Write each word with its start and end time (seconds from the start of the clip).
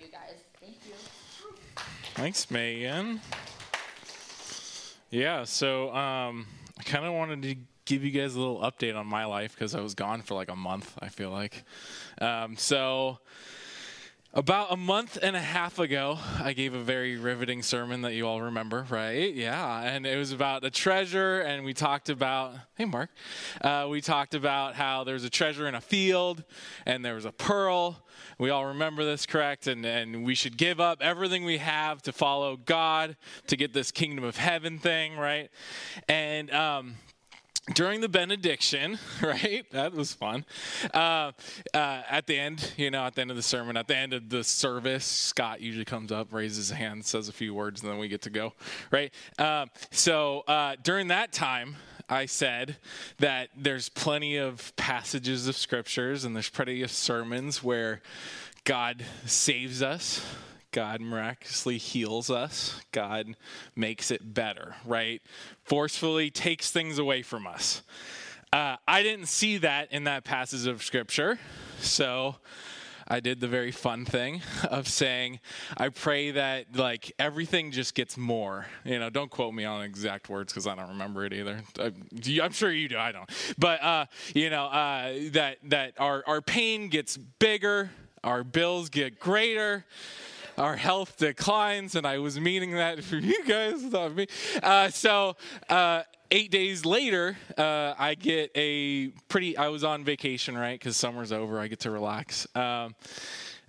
you 0.00 0.08
guys. 0.10 0.36
Thank 0.60 0.76
you. 0.86 0.94
Thanks, 2.14 2.50
Megan. 2.50 3.20
Yeah, 5.10 5.44
so 5.44 5.94
um, 5.94 6.46
I 6.78 6.82
kind 6.82 7.04
of 7.04 7.14
wanted 7.14 7.42
to 7.42 7.56
give 7.84 8.04
you 8.04 8.10
guys 8.10 8.34
a 8.34 8.38
little 8.38 8.60
update 8.60 8.94
on 8.96 9.06
my 9.06 9.24
life 9.24 9.54
because 9.54 9.74
I 9.74 9.80
was 9.80 9.94
gone 9.94 10.20
for 10.22 10.34
like 10.34 10.50
a 10.50 10.56
month, 10.56 10.94
I 10.98 11.08
feel 11.08 11.30
like. 11.30 11.64
Um, 12.20 12.56
so, 12.56 13.18
about 14.34 14.70
a 14.70 14.76
month 14.76 15.18
and 15.22 15.34
a 15.34 15.40
half 15.40 15.78
ago, 15.78 16.18
I 16.38 16.52
gave 16.52 16.74
a 16.74 16.80
very 16.80 17.16
riveting 17.16 17.62
sermon 17.62 18.02
that 18.02 18.12
you 18.12 18.26
all 18.26 18.42
remember, 18.42 18.86
right? 18.90 19.32
Yeah, 19.34 19.80
and 19.82 20.06
it 20.06 20.16
was 20.16 20.32
about 20.32 20.64
a 20.64 20.70
treasure, 20.70 21.40
and 21.40 21.64
we 21.64 21.72
talked 21.72 22.10
about, 22.10 22.54
hey, 22.76 22.84
Mark, 22.84 23.10
uh, 23.62 23.86
we 23.90 24.02
talked 24.02 24.34
about 24.34 24.74
how 24.74 25.02
there's 25.04 25.24
a 25.24 25.30
treasure 25.30 25.66
in 25.66 25.74
a 25.74 25.80
field, 25.80 26.44
and 26.84 27.02
there 27.02 27.14
was 27.14 27.24
a 27.24 27.32
pearl. 27.32 28.04
We 28.38 28.50
all 28.50 28.66
remember 28.66 29.02
this, 29.02 29.24
correct? 29.24 29.66
And, 29.66 29.84
and 29.86 30.24
we 30.24 30.34
should 30.34 30.58
give 30.58 30.78
up 30.78 30.98
everything 31.00 31.44
we 31.44 31.58
have 31.58 32.02
to 32.02 32.12
follow 32.12 32.56
God 32.56 33.16
to 33.46 33.56
get 33.56 33.72
this 33.72 33.90
kingdom 33.90 34.24
of 34.24 34.36
heaven 34.36 34.78
thing, 34.78 35.16
right? 35.16 35.50
And 36.06 36.50
um, 36.50 36.96
during 37.74 38.00
the 38.00 38.08
benediction, 38.08 38.98
right? 39.22 39.64
That 39.70 39.92
was 39.92 40.12
fun. 40.12 40.44
Uh, 40.92 41.32
uh, 41.74 42.02
at 42.08 42.26
the 42.26 42.38
end, 42.38 42.72
you 42.76 42.90
know, 42.90 43.04
at 43.04 43.14
the 43.14 43.20
end 43.20 43.30
of 43.30 43.36
the 43.36 43.42
sermon, 43.42 43.76
at 43.76 43.88
the 43.88 43.96
end 43.96 44.12
of 44.12 44.28
the 44.28 44.44
service, 44.44 45.04
Scott 45.04 45.60
usually 45.60 45.84
comes 45.84 46.12
up, 46.12 46.32
raises 46.32 46.68
his 46.68 46.76
hand, 46.76 47.04
says 47.04 47.28
a 47.28 47.32
few 47.32 47.54
words, 47.54 47.82
and 47.82 47.90
then 47.90 47.98
we 47.98 48.08
get 48.08 48.22
to 48.22 48.30
go, 48.30 48.52
right? 48.90 49.12
Uh, 49.38 49.66
so 49.90 50.40
uh, 50.48 50.76
during 50.82 51.08
that 51.08 51.32
time, 51.32 51.76
I 52.08 52.24
said 52.24 52.76
that 53.18 53.50
there's 53.54 53.90
plenty 53.90 54.36
of 54.36 54.74
passages 54.76 55.46
of 55.46 55.56
scriptures 55.56 56.24
and 56.24 56.34
there's 56.34 56.48
plenty 56.48 56.82
of 56.82 56.90
sermons 56.90 57.62
where 57.62 58.00
God 58.64 59.04
saves 59.26 59.82
us 59.82 60.24
God 60.70 61.00
miraculously 61.00 61.78
heals 61.78 62.30
us. 62.30 62.80
God 62.92 63.36
makes 63.74 64.10
it 64.10 64.34
better, 64.34 64.76
right? 64.84 65.22
Forcefully 65.64 66.30
takes 66.30 66.70
things 66.70 66.98
away 66.98 67.22
from 67.22 67.46
us. 67.46 67.82
Uh, 68.52 68.76
I 68.86 69.02
didn't 69.02 69.26
see 69.26 69.58
that 69.58 69.92
in 69.92 70.04
that 70.04 70.24
passage 70.24 70.66
of 70.66 70.82
scripture, 70.82 71.38
so 71.80 72.36
I 73.10 73.20
did 73.20 73.40
the 73.40 73.48
very 73.48 73.72
fun 73.72 74.04
thing 74.04 74.42
of 74.70 74.86
saying, 74.86 75.40
I 75.76 75.88
pray 75.88 76.32
that 76.32 76.76
like 76.76 77.12
everything 77.18 77.72
just 77.72 77.94
gets 77.94 78.16
more. 78.16 78.66
You 78.84 78.98
know, 78.98 79.08
don't 79.10 79.30
quote 79.30 79.54
me 79.54 79.64
on 79.64 79.82
exact 79.82 80.28
words 80.28 80.52
because 80.52 80.66
I 80.66 80.74
don't 80.74 80.90
remember 80.90 81.24
it 81.24 81.32
either. 81.32 81.62
I, 81.78 81.92
am 82.42 82.52
sure 82.52 82.70
you 82.70 82.88
do. 82.88 82.98
I 82.98 83.12
don't. 83.12 83.28
But 83.58 83.82
uh, 83.82 84.06
you 84.34 84.50
know 84.50 84.66
uh, 84.66 85.12
that 85.32 85.58
that 85.64 85.94
our 85.98 86.22
our 86.26 86.42
pain 86.42 86.88
gets 86.88 87.16
bigger, 87.16 87.90
our 88.22 88.44
bills 88.44 88.90
get 88.90 89.18
greater 89.18 89.86
our 90.58 90.76
health 90.76 91.16
declines, 91.16 91.94
and 91.94 92.06
I 92.06 92.18
was 92.18 92.38
meaning 92.38 92.72
that 92.72 93.02
for 93.04 93.16
you 93.16 93.44
guys, 93.44 93.82
not 93.84 94.14
me. 94.14 94.26
Uh, 94.62 94.90
so 94.90 95.36
uh, 95.68 96.02
eight 96.30 96.50
days 96.50 96.84
later, 96.84 97.36
uh, 97.56 97.94
I 97.98 98.14
get 98.14 98.50
a 98.54 99.08
pretty. 99.28 99.56
I 99.56 99.68
was 99.68 99.84
on 99.84 100.04
vacation, 100.04 100.56
right? 100.56 100.78
Because 100.78 100.96
summer's 100.96 101.32
over. 101.32 101.58
I 101.58 101.68
get 101.68 101.80
to 101.80 101.90
relax. 101.90 102.46
Um, 102.54 102.94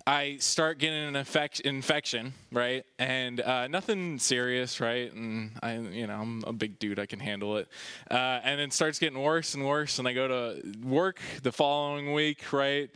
I 0.06 0.38
start 0.38 0.78
getting 0.78 1.14
an 1.14 1.14
infec- 1.14 1.60
infection, 1.60 2.32
right, 2.50 2.84
and 2.98 3.40
uh, 3.40 3.68
nothing 3.68 4.18
serious, 4.18 4.80
right, 4.80 5.12
and 5.12 5.52
I, 5.62 5.76
you 5.76 6.06
know, 6.06 6.14
I'm 6.14 6.42
a 6.46 6.52
big 6.52 6.78
dude, 6.78 6.98
I 6.98 7.04
can 7.06 7.20
handle 7.20 7.58
it, 7.58 7.68
uh, 8.10 8.40
and 8.42 8.60
it 8.60 8.72
starts 8.72 8.98
getting 8.98 9.20
worse 9.20 9.54
and 9.54 9.64
worse, 9.64 9.98
and 9.98 10.08
I 10.08 10.14
go 10.14 10.26
to 10.26 10.62
work 10.82 11.20
the 11.42 11.52
following 11.52 12.12
week, 12.14 12.52
right. 12.52 12.90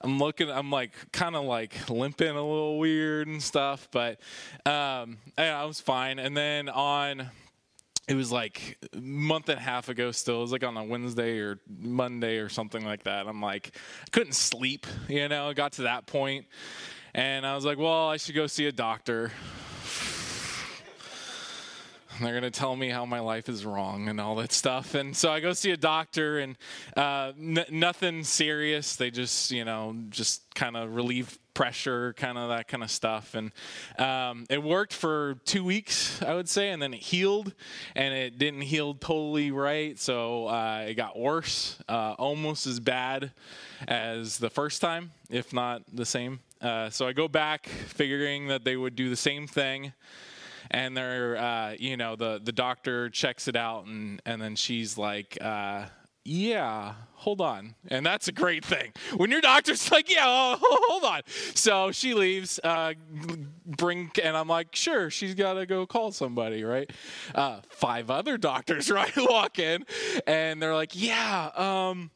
I'm 0.00 0.18
looking, 0.18 0.50
I'm 0.50 0.70
like 0.70 0.92
kind 1.12 1.34
of 1.34 1.44
like 1.44 1.90
limping 1.90 2.28
a 2.28 2.34
little 2.34 2.78
weird 2.78 3.26
and 3.26 3.42
stuff, 3.42 3.88
but 3.90 4.20
um, 4.64 5.18
I 5.36 5.64
was 5.64 5.80
fine. 5.80 6.18
And 6.18 6.36
then 6.36 6.68
on, 6.68 7.30
it 8.06 8.14
was 8.14 8.30
like 8.32 8.78
a 8.92 9.00
month 9.00 9.48
and 9.48 9.58
a 9.58 9.62
half 9.62 9.88
ago 9.88 10.12
still, 10.12 10.38
it 10.38 10.42
was 10.42 10.52
like 10.52 10.64
on 10.64 10.76
a 10.76 10.84
Wednesday 10.84 11.38
or 11.38 11.58
Monday 11.68 12.38
or 12.38 12.48
something 12.48 12.84
like 12.84 13.02
that. 13.04 13.26
I'm 13.26 13.42
like, 13.42 13.72
I 14.06 14.10
couldn't 14.10 14.34
sleep, 14.34 14.86
you 15.08 15.28
know, 15.28 15.48
I 15.48 15.52
got 15.52 15.72
to 15.72 15.82
that 15.82 16.06
point, 16.06 16.46
And 17.14 17.44
I 17.44 17.54
was 17.54 17.64
like, 17.64 17.78
well, 17.78 18.08
I 18.08 18.16
should 18.16 18.34
go 18.34 18.46
see 18.46 18.66
a 18.66 18.72
doctor 18.72 19.32
they're 22.22 22.32
going 22.38 22.50
to 22.50 22.50
tell 22.50 22.74
me 22.74 22.88
how 22.88 23.04
my 23.04 23.20
life 23.20 23.48
is 23.48 23.64
wrong 23.64 24.08
and 24.08 24.20
all 24.20 24.34
that 24.36 24.52
stuff. 24.52 24.94
And 24.94 25.16
so 25.16 25.30
I 25.30 25.40
go 25.40 25.52
see 25.52 25.70
a 25.70 25.76
doctor, 25.76 26.38
and 26.38 26.56
uh, 26.96 27.32
n- 27.38 27.64
nothing 27.70 28.24
serious. 28.24 28.96
They 28.96 29.10
just, 29.10 29.50
you 29.50 29.64
know, 29.64 29.96
just 30.10 30.42
kind 30.54 30.76
of 30.76 30.94
relieve 30.94 31.38
pressure, 31.54 32.14
kind 32.14 32.38
of 32.38 32.50
that 32.50 32.68
kind 32.68 32.82
of 32.82 32.90
stuff. 32.90 33.34
And 33.34 33.52
um, 33.98 34.46
it 34.48 34.62
worked 34.62 34.92
for 34.92 35.38
two 35.44 35.64
weeks, 35.64 36.22
I 36.22 36.34
would 36.34 36.48
say, 36.48 36.70
and 36.70 36.80
then 36.80 36.94
it 36.94 37.02
healed, 37.02 37.52
and 37.94 38.14
it 38.14 38.38
didn't 38.38 38.62
heal 38.62 38.94
totally 38.94 39.50
right. 39.50 39.98
So 39.98 40.46
uh, 40.46 40.86
it 40.88 40.94
got 40.94 41.18
worse, 41.18 41.78
uh, 41.88 42.14
almost 42.18 42.66
as 42.66 42.80
bad 42.80 43.32
as 43.86 44.38
the 44.38 44.50
first 44.50 44.80
time, 44.80 45.12
if 45.30 45.52
not 45.52 45.82
the 45.92 46.06
same. 46.06 46.40
Uh, 46.60 46.90
so 46.90 47.06
I 47.06 47.12
go 47.12 47.28
back, 47.28 47.66
figuring 47.66 48.48
that 48.48 48.64
they 48.64 48.76
would 48.76 48.96
do 48.96 49.08
the 49.10 49.16
same 49.16 49.46
thing 49.46 49.92
and 50.70 50.96
they're 50.96 51.36
uh, 51.36 51.74
you 51.78 51.96
know 51.96 52.16
the 52.16 52.40
the 52.42 52.52
doctor 52.52 53.10
checks 53.10 53.48
it 53.48 53.56
out 53.56 53.86
and 53.86 54.20
and 54.24 54.40
then 54.40 54.56
she's 54.56 54.98
like 54.98 55.38
uh, 55.40 55.86
yeah 56.24 56.94
hold 57.18 57.40
on. 57.40 57.74
And 57.88 58.06
that's 58.06 58.28
a 58.28 58.32
great 58.32 58.64
thing. 58.64 58.92
When 59.16 59.30
your 59.30 59.40
doctor's 59.40 59.90
like 59.92 60.10
yeah 60.10 60.24
oh, 60.24 60.56
hold 60.88 61.04
on. 61.04 61.22
So 61.54 61.90
she 61.90 62.14
leaves 62.14 62.60
uh, 62.62 62.94
bring 63.66 64.10
and 64.22 64.36
i'm 64.36 64.48
like 64.48 64.74
sure 64.74 65.10
she's 65.10 65.34
got 65.34 65.54
to 65.54 65.66
go 65.66 65.86
call 65.86 66.12
somebody 66.12 66.64
right? 66.64 66.90
Uh, 67.34 67.60
five 67.68 68.10
other 68.10 68.38
doctors 68.38 68.90
right 68.98 69.12
walk 69.16 69.58
in 69.58 69.84
and 70.26 70.62
they're 70.62 70.74
like 70.74 70.92
yeah 70.94 71.50
um, 71.54 72.10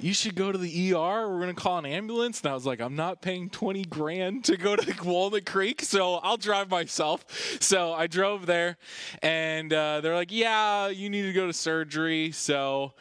you 0.00 0.14
should 0.14 0.34
go 0.34 0.52
to 0.52 0.58
the 0.58 0.92
ER. 0.92 1.28
We're 1.28 1.40
going 1.40 1.54
to 1.54 1.60
call 1.60 1.78
an 1.78 1.86
ambulance. 1.86 2.40
And 2.40 2.50
I 2.50 2.54
was 2.54 2.66
like, 2.66 2.80
I'm 2.80 2.96
not 2.96 3.22
paying 3.22 3.50
20 3.50 3.84
grand 3.84 4.44
to 4.44 4.56
go 4.56 4.76
to 4.76 5.04
Walnut 5.04 5.46
Creek, 5.46 5.82
so 5.82 6.14
I'll 6.16 6.36
drive 6.36 6.70
myself. 6.70 7.24
So 7.60 7.92
I 7.92 8.06
drove 8.06 8.46
there, 8.46 8.76
and 9.22 9.72
uh, 9.72 10.00
they're 10.00 10.14
like, 10.14 10.32
Yeah, 10.32 10.88
you 10.88 11.10
need 11.10 11.22
to 11.22 11.32
go 11.32 11.46
to 11.46 11.52
surgery. 11.52 12.32
So 12.32 12.92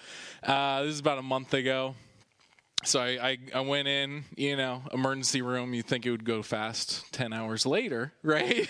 uh, 0.43 0.83
this 0.83 0.93
is 0.93 0.99
about 0.99 1.17
a 1.17 1.23
month 1.23 1.53
ago 1.53 1.95
so 2.83 2.99
I, 2.99 3.29
I, 3.29 3.37
I, 3.55 3.61
went 3.61 3.87
in, 3.87 4.25
you 4.35 4.55
know, 4.55 4.83
emergency 4.91 5.41
room. 5.41 5.73
You 5.73 5.81
think 5.81 6.05
it 6.05 6.11
would 6.11 6.25
go 6.25 6.41
fast. 6.41 7.11
Ten 7.11 7.33
hours 7.33 7.65
later, 7.65 8.13
right? 8.23 8.67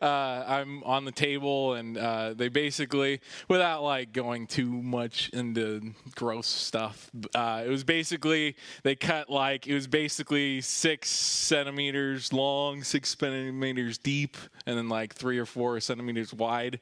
uh, 0.00 0.44
I'm 0.46 0.82
on 0.84 1.04
the 1.04 1.12
table, 1.12 1.74
and 1.74 1.96
uh, 1.96 2.34
they 2.34 2.48
basically, 2.48 3.20
without 3.48 3.82
like 3.82 4.12
going 4.12 4.46
too 4.46 4.70
much 4.70 5.30
into 5.30 5.94
gross 6.14 6.46
stuff, 6.46 7.10
uh, 7.34 7.62
it 7.64 7.68
was 7.68 7.84
basically 7.84 8.56
they 8.82 8.94
cut 8.94 9.30
like 9.30 9.66
it 9.66 9.74
was 9.74 9.86
basically 9.86 10.60
six 10.60 11.10
centimeters 11.10 12.32
long, 12.32 12.82
six 12.82 13.16
centimeters 13.18 13.98
deep, 13.98 14.36
and 14.66 14.78
then 14.78 14.88
like 14.88 15.14
three 15.14 15.38
or 15.38 15.46
four 15.46 15.80
centimeters 15.80 16.32
wide 16.32 16.80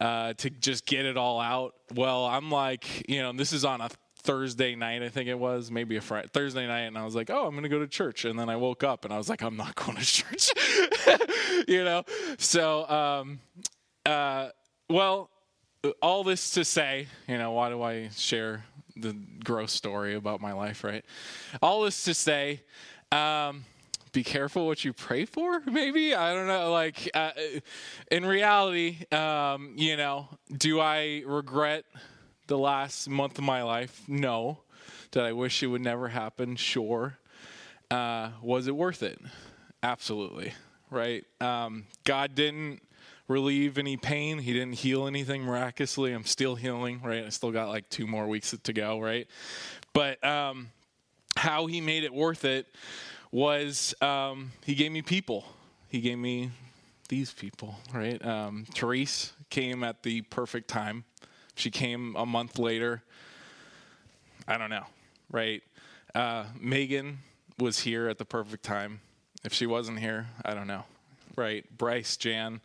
uh, 0.00 0.32
to 0.34 0.50
just 0.50 0.86
get 0.86 1.04
it 1.04 1.16
all 1.16 1.40
out. 1.40 1.74
Well, 1.94 2.26
I'm 2.26 2.50
like, 2.50 3.08
you 3.08 3.22
know, 3.22 3.32
this 3.32 3.52
is 3.52 3.64
on 3.64 3.80
a 3.80 3.88
Thursday 4.28 4.74
night, 4.74 5.02
I 5.02 5.08
think 5.08 5.26
it 5.26 5.38
was, 5.38 5.70
maybe 5.70 5.96
a 5.96 6.02
Friday, 6.02 6.28
Thursday 6.30 6.66
night, 6.66 6.82
and 6.82 6.98
I 6.98 7.04
was 7.06 7.14
like, 7.14 7.30
oh, 7.30 7.46
I'm 7.46 7.52
going 7.52 7.62
to 7.62 7.70
go 7.70 7.78
to 7.78 7.86
church. 7.86 8.26
And 8.26 8.38
then 8.38 8.50
I 8.50 8.56
woke 8.56 8.84
up 8.84 9.06
and 9.06 9.14
I 9.14 9.16
was 9.16 9.30
like, 9.30 9.40
I'm 9.42 9.56
not 9.56 9.74
going 9.74 9.96
to 9.96 10.04
church. 10.04 10.50
you 11.66 11.82
know? 11.82 12.04
So, 12.36 12.86
um, 12.90 13.40
uh, 14.04 14.50
well, 14.90 15.30
all 16.02 16.24
this 16.24 16.50
to 16.50 16.64
say, 16.66 17.06
you 17.26 17.38
know, 17.38 17.52
why 17.52 17.70
do 17.70 17.80
I 17.80 18.10
share 18.14 18.66
the 18.96 19.16
gross 19.42 19.72
story 19.72 20.14
about 20.14 20.42
my 20.42 20.52
life, 20.52 20.84
right? 20.84 21.06
All 21.62 21.84
this 21.84 22.04
to 22.04 22.12
say, 22.12 22.64
um, 23.10 23.64
be 24.12 24.22
careful 24.22 24.66
what 24.66 24.84
you 24.84 24.92
pray 24.92 25.26
for 25.26 25.60
maybe 25.66 26.14
i 26.14 26.32
don't 26.32 26.46
know 26.46 26.72
like 26.72 27.10
uh, 27.12 27.30
in 28.10 28.24
reality 28.24 29.04
um, 29.12 29.74
you 29.76 29.98
know 29.98 30.26
do 30.56 30.80
i 30.80 31.22
regret 31.26 31.84
the 32.48 32.58
last 32.58 33.08
month 33.08 33.38
of 33.38 33.44
my 33.44 33.62
life? 33.62 34.02
No. 34.08 34.58
Did 35.10 35.22
I 35.22 35.32
wish 35.32 35.62
it 35.62 35.68
would 35.68 35.82
never 35.82 36.08
happen? 36.08 36.56
Sure. 36.56 37.18
Uh, 37.90 38.30
was 38.42 38.66
it 38.66 38.74
worth 38.74 39.02
it? 39.02 39.20
Absolutely. 39.82 40.52
Right? 40.90 41.24
Um, 41.40 41.84
God 42.04 42.34
didn't 42.34 42.80
relieve 43.28 43.78
any 43.78 43.96
pain. 43.96 44.38
He 44.38 44.52
didn't 44.52 44.74
heal 44.74 45.06
anything 45.06 45.42
miraculously. 45.42 46.12
I'm 46.12 46.24
still 46.24 46.54
healing, 46.54 47.00
right? 47.02 47.24
I 47.24 47.28
still 47.28 47.52
got 47.52 47.68
like 47.68 47.88
two 47.90 48.06
more 48.06 48.26
weeks 48.26 48.56
to 48.62 48.72
go, 48.72 48.98
right? 48.98 49.28
But 49.92 50.22
um, 50.24 50.70
how 51.36 51.66
he 51.66 51.80
made 51.80 52.04
it 52.04 52.12
worth 52.12 52.44
it 52.44 52.66
was 53.30 53.94
um, 54.00 54.52
he 54.64 54.74
gave 54.74 54.90
me 54.90 55.02
people. 55.02 55.44
He 55.88 56.00
gave 56.00 56.18
me 56.18 56.50
these 57.08 57.32
people, 57.32 57.76
right? 57.94 58.22
Um, 58.24 58.66
Therese 58.74 59.32
came 59.50 59.84
at 59.84 60.02
the 60.02 60.22
perfect 60.22 60.68
time. 60.68 61.04
She 61.58 61.72
came 61.72 62.14
a 62.14 62.24
month 62.24 62.56
later. 62.56 63.02
I 64.46 64.58
don't 64.58 64.70
know, 64.70 64.86
right? 65.28 65.60
Uh, 66.14 66.44
Megan 66.60 67.18
was 67.58 67.80
here 67.80 68.08
at 68.08 68.16
the 68.18 68.24
perfect 68.24 68.62
time. 68.62 69.00
if 69.44 69.52
she 69.52 69.66
wasn't 69.66 69.98
here, 69.98 70.28
I 70.44 70.54
don't 70.54 70.68
know. 70.68 70.84
Right? 71.36 71.64
Bryce, 71.76 72.16
Jan, 72.16 72.60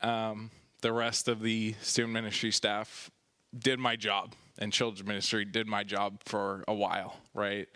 um, 0.00 0.50
the 0.80 0.92
rest 0.92 1.26
of 1.26 1.40
the 1.40 1.74
student 1.82 2.12
ministry 2.12 2.52
staff 2.52 3.10
did 3.56 3.80
my 3.80 3.96
job, 3.96 4.34
and 4.58 4.72
children's 4.72 5.06
ministry 5.06 5.44
did 5.44 5.66
my 5.66 5.82
job 5.82 6.20
for 6.24 6.62
a 6.68 6.74
while, 6.74 7.16
right? 7.34 7.68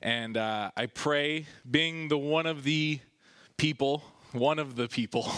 And 0.00 0.36
uh, 0.36 0.70
I 0.76 0.86
pray, 0.86 1.46
being 1.68 2.06
the 2.06 2.18
one 2.18 2.46
of 2.46 2.62
the 2.62 3.00
people, 3.56 4.04
one 4.30 4.60
of 4.60 4.76
the 4.76 4.86
people 4.86 5.32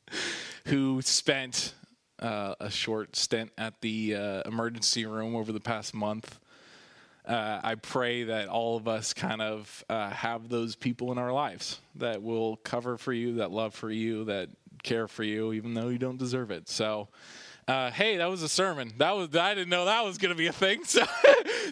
who 0.66 1.00
spent 1.00 1.74
uh, 2.20 2.54
a 2.60 2.70
short 2.70 3.16
stint 3.16 3.50
at 3.58 3.80
the 3.80 4.14
uh, 4.14 4.42
emergency 4.46 5.06
room 5.06 5.34
over 5.36 5.52
the 5.52 5.60
past 5.60 5.94
month. 5.94 6.38
Uh, 7.26 7.60
I 7.62 7.74
pray 7.74 8.24
that 8.24 8.48
all 8.48 8.76
of 8.76 8.88
us 8.88 9.12
kind 9.12 9.42
of 9.42 9.84
uh, 9.90 10.08
have 10.10 10.48
those 10.48 10.74
people 10.76 11.12
in 11.12 11.18
our 11.18 11.32
lives 11.32 11.78
that 11.96 12.22
will 12.22 12.56
cover 12.56 12.96
for 12.96 13.12
you, 13.12 13.34
that 13.34 13.50
love 13.50 13.74
for 13.74 13.90
you, 13.90 14.24
that 14.24 14.48
care 14.82 15.06
for 15.06 15.24
you, 15.24 15.52
even 15.52 15.74
though 15.74 15.88
you 15.88 15.98
don't 15.98 16.16
deserve 16.16 16.50
it. 16.50 16.68
So, 16.68 17.08
uh, 17.66 17.90
hey, 17.90 18.16
that 18.16 18.30
was 18.30 18.42
a 18.42 18.48
sermon. 18.48 18.94
That 18.96 19.14
was 19.14 19.36
I 19.36 19.54
didn't 19.54 19.68
know 19.68 19.84
that 19.84 20.02
was 20.04 20.16
going 20.16 20.30
to 20.30 20.38
be 20.38 20.46
a 20.46 20.52
thing. 20.52 20.84
So, 20.86 21.04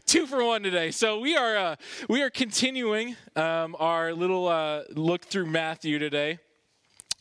two 0.05 0.27
for 0.27 0.45
one 0.45 0.63
today. 0.63 0.91
So 0.91 1.21
we 1.21 1.37
are 1.37 1.57
uh, 1.57 1.77
we 2.09 2.23
are 2.23 2.29
continuing 2.29 3.17
um, 3.35 3.75
our 3.79 4.13
little 4.13 4.47
uh, 4.47 4.83
look 4.91 5.25
through 5.25 5.47
Matthew 5.47 5.99
today. 5.99 6.39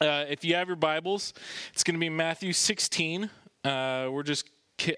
Uh, 0.06 0.26
if 0.30 0.46
you 0.46 0.54
have 0.54 0.68
your 0.68 0.76
Bibles, 0.76 1.34
it's 1.74 1.84
going 1.84 1.96
to 1.96 2.00
be 2.00 2.10
Matthew 2.10 2.54
16. 2.54 3.28
Uh, 3.64 4.08
we're 4.12 4.22
just 4.22 4.48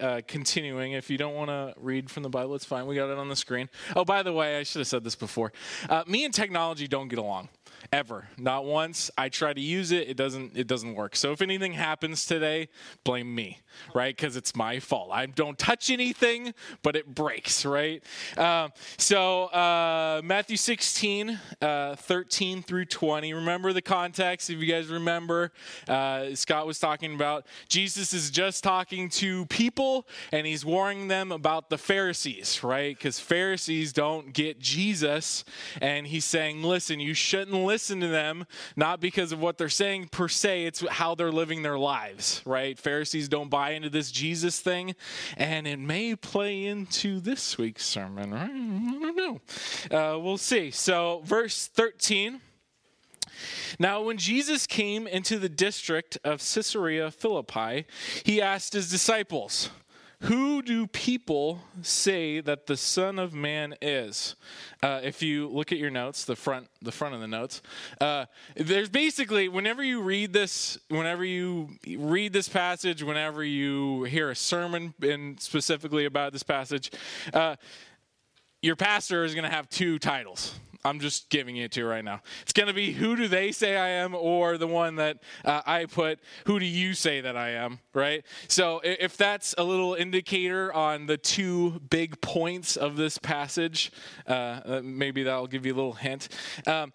uh, 0.00 0.20
continuing. 0.26 0.92
If 0.92 1.08
you 1.08 1.16
don't 1.16 1.34
want 1.34 1.48
to 1.48 1.72
read 1.78 2.10
from 2.10 2.24
the 2.24 2.28
Bible, 2.28 2.54
it's 2.54 2.66
fine. 2.66 2.86
We 2.86 2.94
got 2.94 3.08
it 3.10 3.16
on 3.16 3.28
the 3.28 3.36
screen. 3.36 3.70
Oh, 3.96 4.04
by 4.04 4.22
the 4.22 4.34
way, 4.34 4.58
I 4.58 4.64
should 4.64 4.80
have 4.80 4.86
said 4.86 5.04
this 5.04 5.14
before. 5.14 5.52
Uh, 5.88 6.04
me 6.06 6.26
and 6.26 6.34
technology 6.34 6.86
don't 6.86 7.08
get 7.08 7.18
along 7.18 7.48
ever. 7.92 8.28
Not 8.36 8.64
once. 8.64 9.10
I 9.16 9.28
try 9.28 9.52
to 9.52 9.60
use 9.60 9.92
it. 9.92 10.08
It 10.08 10.16
doesn't 10.16 10.56
it 10.56 10.66
doesn't 10.66 10.94
work. 10.94 11.16
So 11.16 11.32
if 11.32 11.42
anything 11.42 11.72
happens 11.72 12.26
today 12.26 12.68
blame 13.04 13.34
me 13.34 13.60
right? 13.94 14.14
Because 14.16 14.36
it's 14.36 14.54
my 14.54 14.80
fault. 14.80 15.10
I 15.12 15.26
don't 15.26 15.58
touch 15.58 15.90
anything 15.90 16.54
but 16.82 16.96
it 16.96 17.14
breaks 17.14 17.64
right? 17.64 18.02
Uh, 18.36 18.68
so 18.96 19.44
uh, 19.46 20.20
matthew 20.24 20.56
16 20.56 21.38
uh, 21.60 21.96
13 21.96 22.62
through 22.62 22.84
20 22.84 23.34
remember 23.34 23.72
the 23.72 23.82
context 23.82 24.50
if 24.50 24.58
you 24.58 24.66
guys 24.66 24.88
remember. 24.88 25.52
Uh, 25.86 26.34
scott 26.34 26.66
was 26.66 26.78
talking 26.78 27.14
about 27.14 27.46
jesus 27.68 28.12
is 28.12 28.30
just 28.30 28.62
talking 28.62 29.08
to 29.08 29.46
people 29.46 30.06
and 30.32 30.46
he's 30.46 30.64
warning 30.64 31.08
them 31.08 31.32
about 31.32 31.70
the 31.70 31.78
pharisees 31.78 32.62
right? 32.62 32.96
Because 32.96 33.18
pharisees 33.18 33.92
don't 33.92 34.32
get 34.32 34.58
jesus 34.58 35.44
and 35.80 36.06
he's 36.06 36.24
saying 36.24 36.62
listen 36.62 37.00
you 37.00 37.14
shouldn't 37.14 37.64
listen 37.64 37.77
to 37.86 38.08
them, 38.08 38.46
not 38.76 39.00
because 39.00 39.32
of 39.32 39.40
what 39.40 39.58
they're 39.58 39.68
saying 39.68 40.08
per 40.08 40.28
se, 40.28 40.66
it's 40.66 40.86
how 40.88 41.14
they're 41.14 41.32
living 41.32 41.62
their 41.62 41.78
lives, 41.78 42.42
right? 42.44 42.78
Pharisees 42.78 43.28
don't 43.28 43.48
buy 43.48 43.70
into 43.70 43.90
this 43.90 44.10
Jesus 44.10 44.60
thing, 44.60 44.94
and 45.36 45.66
it 45.66 45.78
may 45.78 46.16
play 46.16 46.64
into 46.64 47.20
this 47.20 47.56
week's 47.56 47.84
sermon, 47.86 48.32
right? 48.32 48.44
I 48.44 49.12
don't 49.12 49.16
know. 49.16 49.40
Uh, 49.90 50.18
we'll 50.18 50.38
see. 50.38 50.70
So, 50.70 51.22
verse 51.24 51.66
13. 51.66 52.40
Now, 53.78 54.02
when 54.02 54.18
Jesus 54.18 54.66
came 54.66 55.06
into 55.06 55.38
the 55.38 55.48
district 55.48 56.18
of 56.24 56.40
Caesarea 56.40 57.10
Philippi, 57.10 57.86
he 58.24 58.42
asked 58.42 58.72
his 58.72 58.90
disciples, 58.90 59.70
who 60.22 60.62
do 60.62 60.88
people 60.88 61.60
say 61.82 62.40
that 62.40 62.66
the 62.66 62.76
Son 62.76 63.18
of 63.20 63.32
Man 63.32 63.76
is? 63.80 64.34
Uh, 64.82 65.00
if 65.02 65.22
you 65.22 65.48
look 65.48 65.70
at 65.70 65.78
your 65.78 65.90
notes, 65.90 66.24
the 66.24 66.34
front, 66.34 66.66
the 66.82 66.90
front 66.90 67.14
of 67.14 67.20
the 67.20 67.28
notes, 67.28 67.62
uh, 68.00 68.26
there's 68.56 68.88
basically 68.88 69.48
whenever 69.48 69.82
you 69.82 70.02
read 70.02 70.32
this, 70.32 70.76
whenever 70.88 71.24
you 71.24 71.70
read 71.96 72.32
this 72.32 72.48
passage, 72.48 73.02
whenever 73.02 73.44
you 73.44 74.04
hear 74.04 74.30
a 74.30 74.36
sermon, 74.36 74.92
and 75.02 75.40
specifically 75.40 76.04
about 76.04 76.32
this 76.32 76.42
passage, 76.42 76.90
uh, 77.32 77.54
your 78.60 78.74
pastor 78.74 79.22
is 79.22 79.34
going 79.34 79.48
to 79.48 79.54
have 79.54 79.70
two 79.70 80.00
titles. 80.00 80.58
I'm 80.84 81.00
just 81.00 81.28
giving 81.28 81.56
it 81.56 81.72
to 81.72 81.80
you 81.80 81.86
right 81.86 82.04
now. 82.04 82.22
It's 82.42 82.52
going 82.52 82.68
to 82.68 82.72
be 82.72 82.92
who 82.92 83.16
do 83.16 83.28
they 83.28 83.52
say 83.52 83.76
I 83.76 83.88
am, 83.88 84.14
or 84.14 84.58
the 84.58 84.66
one 84.66 84.96
that 84.96 85.18
uh, 85.44 85.62
I 85.66 85.86
put, 85.86 86.20
who 86.46 86.58
do 86.58 86.64
you 86.66 86.94
say 86.94 87.20
that 87.20 87.36
I 87.36 87.50
am, 87.50 87.80
right? 87.94 88.24
So 88.46 88.80
if 88.84 89.16
that's 89.16 89.54
a 89.58 89.64
little 89.64 89.94
indicator 89.94 90.72
on 90.72 91.06
the 91.06 91.16
two 91.16 91.80
big 91.90 92.20
points 92.20 92.76
of 92.76 92.96
this 92.96 93.18
passage, 93.18 93.90
uh, 94.26 94.30
uh, 94.30 94.80
maybe 94.84 95.24
that'll 95.24 95.46
give 95.46 95.66
you 95.66 95.74
a 95.74 95.76
little 95.76 95.92
hint. 95.94 96.28
Um, 96.66 96.92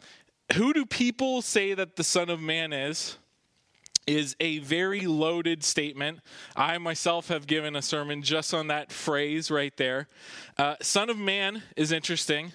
who 0.54 0.74
do 0.74 0.86
people 0.86 1.42
say 1.42 1.74
that 1.74 1.96
the 1.96 2.04
Son 2.04 2.30
of 2.30 2.40
Man 2.40 2.74
is? 2.74 3.18
Is 4.06 4.36
a 4.40 4.60
very 4.60 5.02
loaded 5.02 5.64
statement. 5.64 6.20
I 6.56 6.78
myself 6.78 7.28
have 7.30 7.48
given 7.48 7.76
a 7.76 7.82
sermon 7.82 8.22
just 8.22 8.54
on 8.54 8.68
that 8.68 8.92
phrase 8.92 9.50
right 9.50 9.76
there. 9.78 10.08
Uh, 10.58 10.76
son 10.82 11.10
of 11.10 11.18
man 11.18 11.64
is 11.76 11.92
interesting. 11.92 12.54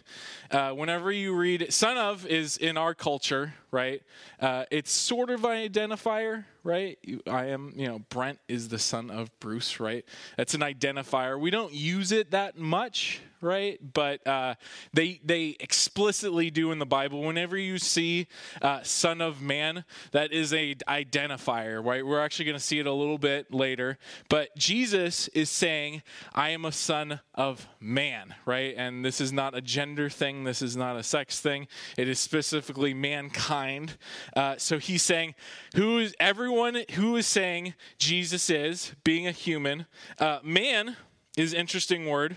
Uh, 0.50 0.70
whenever 0.70 1.12
you 1.12 1.34
read 1.34 1.72
son 1.72 1.96
of 1.98 2.26
is 2.26 2.56
in 2.56 2.76
our 2.76 2.94
culture, 2.94 3.54
right? 3.70 4.02
Uh, 4.40 4.64
it's 4.70 4.90
sort 4.90 5.30
of 5.30 5.44
an 5.44 5.68
identifier, 5.68 6.44
right? 6.64 6.98
I 7.26 7.46
am, 7.46 7.72
you 7.76 7.86
know, 7.86 7.98
Brent 8.08 8.38
is 8.48 8.68
the 8.68 8.78
son 8.78 9.10
of 9.10 9.30
Bruce, 9.40 9.80
right? 9.80 10.04
That's 10.36 10.54
an 10.54 10.60
identifier. 10.60 11.38
We 11.38 11.50
don't 11.50 11.72
use 11.72 12.12
it 12.12 12.30
that 12.30 12.56
much, 12.56 13.20
right? 13.40 13.78
But 13.92 14.26
uh, 14.26 14.54
they 14.92 15.20
they 15.24 15.56
explicitly 15.60 16.50
do 16.50 16.72
in 16.72 16.78
the 16.78 16.86
Bible. 16.86 17.22
Whenever 17.22 17.56
you 17.56 17.78
see 17.78 18.26
uh, 18.62 18.82
"Son 18.82 19.20
of 19.20 19.40
Man," 19.40 19.84
that 20.12 20.32
is 20.32 20.52
a 20.52 20.74
identifier, 20.88 21.84
right? 21.84 22.04
We're 22.04 22.20
actually 22.20 22.46
going 22.46 22.56
to 22.56 22.64
see 22.64 22.78
it 22.78 22.86
a 22.86 22.92
little 22.92 23.18
bit 23.18 23.52
later. 23.52 23.98
But 24.28 24.54
Jesus 24.56 25.28
is 25.28 25.50
saying, 25.50 26.02
"I 26.34 26.50
am 26.50 26.64
a 26.64 26.72
son 26.72 27.20
of 27.34 27.68
man," 27.80 28.34
right? 28.44 28.74
And 28.76 29.04
this 29.04 29.20
is 29.20 29.32
not 29.32 29.54
a 29.54 29.60
gender 29.60 30.08
thing. 30.08 30.44
This 30.44 30.62
is 30.62 30.76
not 30.76 30.96
a 30.96 31.02
sex 31.02 31.40
thing. 31.40 31.68
It 31.96 32.08
is 32.08 32.18
specifically 32.18 32.94
mankind. 32.94 33.96
Uh, 34.34 34.56
so 34.58 34.78
he's 34.78 35.02
saying, 35.02 35.34
"Who 35.74 35.98
is 35.98 36.14
everyone 36.18 36.82
who 36.92 37.16
is 37.16 37.26
saying 37.26 37.74
Jesus 37.98 38.50
is 38.50 38.92
being 39.04 39.26
a 39.26 39.32
human? 39.32 39.86
Uh, 40.18 40.40
man." 40.42 40.96
is 41.38 41.54
interesting 41.54 42.06
word 42.06 42.36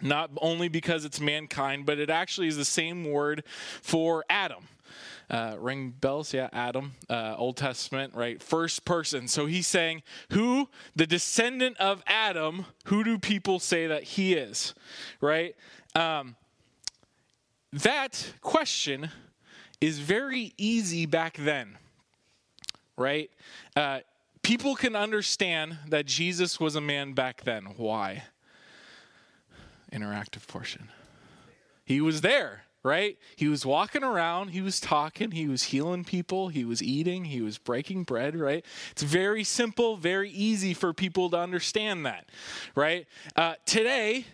not 0.00 0.30
only 0.40 0.68
because 0.68 1.04
it's 1.04 1.20
mankind, 1.20 1.86
but 1.86 1.98
it 1.98 2.10
actually 2.10 2.48
is 2.48 2.56
the 2.56 2.64
same 2.64 3.04
word 3.04 3.44
for 3.82 4.24
Adam. 4.28 4.68
Uh, 5.28 5.56
ring 5.58 5.90
bells, 5.90 6.32
yeah, 6.32 6.48
Adam, 6.52 6.92
uh, 7.10 7.34
Old 7.36 7.56
Testament, 7.56 8.14
right? 8.14 8.40
First 8.40 8.84
person. 8.84 9.26
So 9.26 9.46
he's 9.46 9.66
saying, 9.66 10.02
who, 10.30 10.68
the 10.94 11.06
descendant 11.06 11.76
of 11.78 12.02
Adam, 12.06 12.66
who 12.84 13.02
do 13.02 13.18
people 13.18 13.58
say 13.58 13.88
that 13.88 14.04
he 14.04 14.34
is, 14.34 14.74
right? 15.20 15.56
Um, 15.96 16.36
that 17.72 18.34
question 18.40 19.10
is 19.80 19.98
very 19.98 20.54
easy 20.56 21.06
back 21.06 21.36
then, 21.36 21.76
right? 22.96 23.30
Uh, 23.74 24.00
people 24.42 24.76
can 24.76 24.94
understand 24.94 25.78
that 25.88 26.06
Jesus 26.06 26.60
was 26.60 26.76
a 26.76 26.80
man 26.80 27.14
back 27.14 27.42
then. 27.42 27.74
Why? 27.76 28.22
Interactive 29.92 30.46
portion. 30.46 30.88
He 31.84 32.00
was 32.00 32.20
there, 32.20 32.62
right? 32.82 33.18
He 33.36 33.48
was 33.48 33.66
walking 33.66 34.02
around, 34.02 34.48
he 34.48 34.60
was 34.60 34.80
talking, 34.80 35.32
he 35.32 35.48
was 35.48 35.64
healing 35.64 36.04
people, 36.04 36.48
he 36.48 36.64
was 36.64 36.82
eating, 36.82 37.24
he 37.26 37.40
was 37.40 37.58
breaking 37.58 38.04
bread, 38.04 38.36
right? 38.36 38.64
It's 38.92 39.02
very 39.02 39.44
simple, 39.44 39.96
very 39.96 40.30
easy 40.30 40.74
for 40.74 40.92
people 40.92 41.30
to 41.30 41.38
understand 41.38 42.06
that, 42.06 42.28
right? 42.74 43.06
Uh, 43.34 43.54
today, 43.66 44.26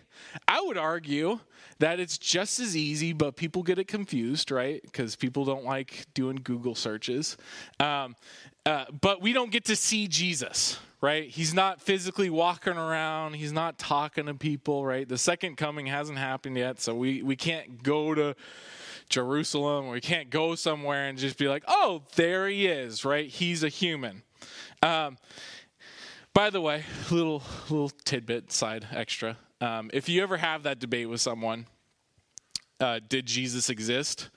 I 0.47 0.61
would 0.61 0.77
argue 0.77 1.39
that 1.79 1.99
it's 1.99 2.17
just 2.17 2.59
as 2.59 2.77
easy, 2.77 3.13
but 3.13 3.35
people 3.35 3.63
get 3.63 3.77
it 3.79 3.87
confused, 3.87 4.51
right? 4.51 4.81
Because 4.83 5.15
people 5.15 5.45
don't 5.45 5.65
like 5.65 6.05
doing 6.13 6.39
Google 6.43 6.75
searches. 6.75 7.37
Um, 7.79 8.15
uh, 8.65 8.85
but 9.01 9.21
we 9.21 9.33
don't 9.33 9.51
get 9.51 9.65
to 9.65 9.75
see 9.75 10.07
Jesus, 10.07 10.79
right? 11.03 11.29
He's 11.29 11.53
not 11.53 11.81
physically 11.81 12.29
walking 12.29 12.77
around. 12.77 13.33
He's 13.33 13.51
not 13.51 13.77
talking 13.77 14.27
to 14.27 14.33
people, 14.33 14.85
right? 14.85 15.07
The 15.07 15.17
second 15.17 15.57
coming 15.57 15.87
hasn't 15.87 16.17
happened 16.17 16.55
yet, 16.55 16.79
so 16.79 16.95
we, 16.95 17.21
we 17.21 17.35
can't 17.35 17.83
go 17.83 18.15
to 18.15 18.37
Jerusalem. 19.09 19.89
We 19.89 19.99
can't 19.99 20.29
go 20.29 20.55
somewhere 20.55 21.09
and 21.09 21.17
just 21.17 21.37
be 21.37 21.49
like, 21.49 21.65
oh, 21.67 22.03
there 22.15 22.47
he 22.47 22.67
is, 22.67 23.03
right? 23.03 23.27
He's 23.27 23.65
a 23.65 23.67
human. 23.67 24.23
Um, 24.81 25.17
by 26.33 26.49
the 26.49 26.61
way, 26.61 26.85
little 27.11 27.43
little 27.69 27.89
tidbit 27.89 28.53
side 28.53 28.87
extra. 28.93 29.35
Um, 29.59 29.91
if 29.93 30.07
you 30.07 30.23
ever 30.23 30.37
have 30.37 30.63
that 30.63 30.79
debate 30.79 31.09
with 31.09 31.19
someone, 31.19 31.67
uh, 32.79 33.01
did 33.09 33.25
Jesus 33.25 33.69
exist? 33.69 34.29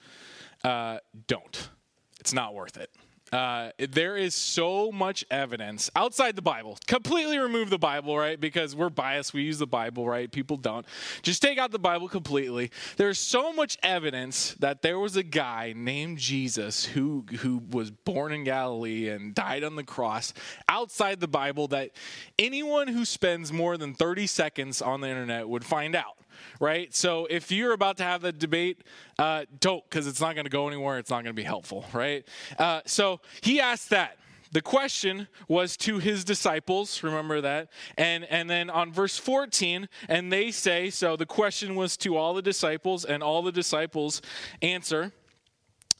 Uh, 0.64 0.98
don't. 1.28 1.70
It's 2.18 2.32
not 2.32 2.54
worth 2.54 2.76
it 2.76 2.90
uh, 3.32 3.70
there 3.78 4.16
is 4.16 4.34
so 4.34 4.92
much 4.92 5.24
evidence 5.30 5.90
outside 5.96 6.36
the 6.36 6.42
Bible. 6.42 6.78
Completely 6.86 7.38
remove 7.38 7.70
the 7.70 7.78
Bible, 7.78 8.16
right? 8.16 8.40
Because 8.40 8.76
we're 8.76 8.88
biased. 8.88 9.34
We 9.34 9.42
use 9.42 9.58
the 9.58 9.66
Bible, 9.66 10.06
right? 10.06 10.30
People 10.30 10.56
don't. 10.56 10.86
Just 11.22 11.42
take 11.42 11.58
out 11.58 11.72
the 11.72 11.78
Bible 11.78 12.08
completely. 12.08 12.70
There's 12.96 13.18
so 13.18 13.52
much 13.52 13.78
evidence 13.82 14.54
that 14.60 14.82
there 14.82 14.98
was 14.98 15.16
a 15.16 15.24
guy 15.24 15.74
named 15.76 16.18
Jesus 16.18 16.84
who 16.84 17.24
who 17.40 17.62
was 17.70 17.90
born 17.90 18.32
in 18.32 18.44
Galilee 18.44 19.08
and 19.08 19.34
died 19.34 19.64
on 19.64 19.74
the 19.74 19.84
cross 19.84 20.32
outside 20.68 21.18
the 21.18 21.28
Bible 21.28 21.66
that 21.68 21.90
anyone 22.38 22.88
who 22.88 23.04
spends 23.04 23.52
more 23.52 23.76
than 23.76 23.94
30 23.94 24.26
seconds 24.28 24.80
on 24.80 25.00
the 25.00 25.08
internet 25.08 25.48
would 25.48 25.64
find 25.64 25.96
out 25.96 26.16
right? 26.60 26.94
So 26.94 27.26
if 27.30 27.50
you're 27.50 27.72
about 27.72 27.96
to 27.98 28.02
have 28.04 28.22
the 28.22 28.32
debate, 28.32 28.82
uh, 29.18 29.44
don't, 29.60 29.84
because 29.88 30.06
it's 30.06 30.20
not 30.20 30.34
going 30.34 30.44
to 30.44 30.50
go 30.50 30.66
anywhere. 30.68 30.98
It's 30.98 31.10
not 31.10 31.24
going 31.24 31.34
to 31.34 31.40
be 31.40 31.42
helpful, 31.42 31.84
right? 31.92 32.26
Uh, 32.58 32.80
so 32.86 33.20
he 33.40 33.60
asked 33.60 33.90
that. 33.90 34.18
The 34.52 34.62
question 34.62 35.28
was 35.48 35.76
to 35.78 35.98
his 35.98 36.24
disciples, 36.24 37.02
remember 37.02 37.40
that? 37.40 37.68
And 37.98 38.24
and 38.24 38.48
then 38.48 38.70
on 38.70 38.92
verse 38.92 39.18
14, 39.18 39.88
and 40.08 40.32
they 40.32 40.50
say, 40.50 40.88
so 40.88 41.16
the 41.16 41.26
question 41.26 41.74
was 41.74 41.96
to 41.98 42.16
all 42.16 42.32
the 42.32 42.42
disciples, 42.42 43.04
and 43.04 43.22
all 43.22 43.42
the 43.42 43.52
disciples 43.52 44.22
answer. 44.62 45.12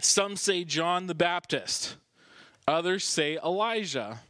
Some 0.00 0.36
say 0.36 0.64
John 0.64 1.06
the 1.06 1.14
Baptist, 1.14 1.96
others 2.68 3.04
say 3.04 3.38
Elijah, 3.44 4.20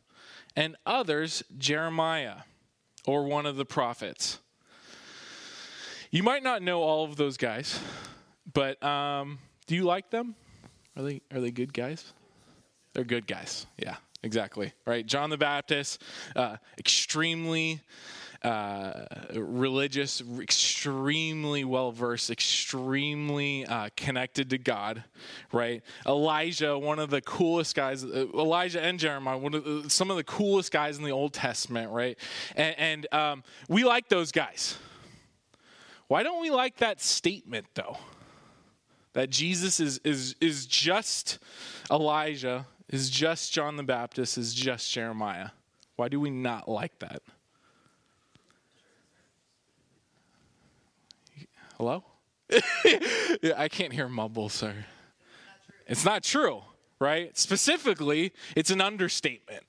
and 0.54 0.76
others 0.86 1.42
Jeremiah 1.58 2.38
or 3.06 3.24
one 3.24 3.46
of 3.46 3.56
the 3.56 3.64
prophets. 3.64 4.38
You 6.16 6.22
might 6.22 6.42
not 6.42 6.62
know 6.62 6.80
all 6.80 7.04
of 7.04 7.16
those 7.16 7.36
guys, 7.36 7.78
but 8.54 8.82
um, 8.82 9.38
do 9.66 9.74
you 9.74 9.82
like 9.84 10.08
them? 10.08 10.34
Are 10.96 11.02
they 11.02 11.20
are 11.30 11.42
they 11.42 11.50
good 11.50 11.74
guys? 11.74 12.14
They're 12.94 13.04
good 13.04 13.26
guys. 13.26 13.66
Yeah, 13.76 13.96
exactly. 14.22 14.72
Right. 14.86 15.04
John 15.04 15.28
the 15.28 15.36
Baptist, 15.36 16.02
uh, 16.34 16.56
extremely 16.78 17.82
uh, 18.42 19.04
religious, 19.34 20.22
extremely 20.40 21.64
well 21.64 21.92
versed, 21.92 22.30
extremely 22.30 23.66
uh, 23.66 23.90
connected 23.94 24.48
to 24.48 24.56
God, 24.56 25.04
right? 25.52 25.82
Elijah, 26.06 26.78
one 26.78 26.98
of 26.98 27.10
the 27.10 27.20
coolest 27.20 27.76
guys, 27.76 28.02
uh, 28.04 28.24
Elijah 28.32 28.82
and 28.82 28.98
Jeremiah, 28.98 29.36
one 29.36 29.52
of 29.52 29.64
the, 29.64 29.90
some 29.90 30.10
of 30.10 30.16
the 30.16 30.24
coolest 30.24 30.72
guys 30.72 30.96
in 30.96 31.04
the 31.04 31.12
Old 31.12 31.34
Testament, 31.34 31.92
right? 31.92 32.16
And, 32.54 32.74
and 32.78 33.06
um, 33.12 33.44
we 33.68 33.84
like 33.84 34.08
those 34.08 34.32
guys, 34.32 34.78
why 36.08 36.22
don't 36.22 36.40
we 36.40 36.50
like 36.50 36.78
that 36.78 37.00
statement 37.00 37.66
though? 37.74 37.98
That 39.14 39.30
Jesus 39.30 39.80
is 39.80 39.98
is 40.04 40.36
is 40.40 40.66
just 40.66 41.38
Elijah, 41.90 42.66
is 42.88 43.10
just 43.10 43.52
John 43.52 43.76
the 43.76 43.82
Baptist, 43.82 44.38
is 44.38 44.54
just 44.54 44.90
Jeremiah. 44.92 45.50
Why 45.96 46.08
do 46.08 46.20
we 46.20 46.30
not 46.30 46.68
like 46.68 46.98
that? 46.98 47.22
Hello? 51.78 52.04
yeah, 53.42 53.52
I 53.56 53.68
can't 53.68 53.92
hear 53.92 54.08
mumble, 54.08 54.48
sir. 54.48 54.86
It's 55.86 56.04
not 56.04 56.22
true, 56.22 56.62
right? 56.98 57.36
Specifically, 57.36 58.32
it's 58.54 58.70
an 58.70 58.80
understatement 58.80 59.64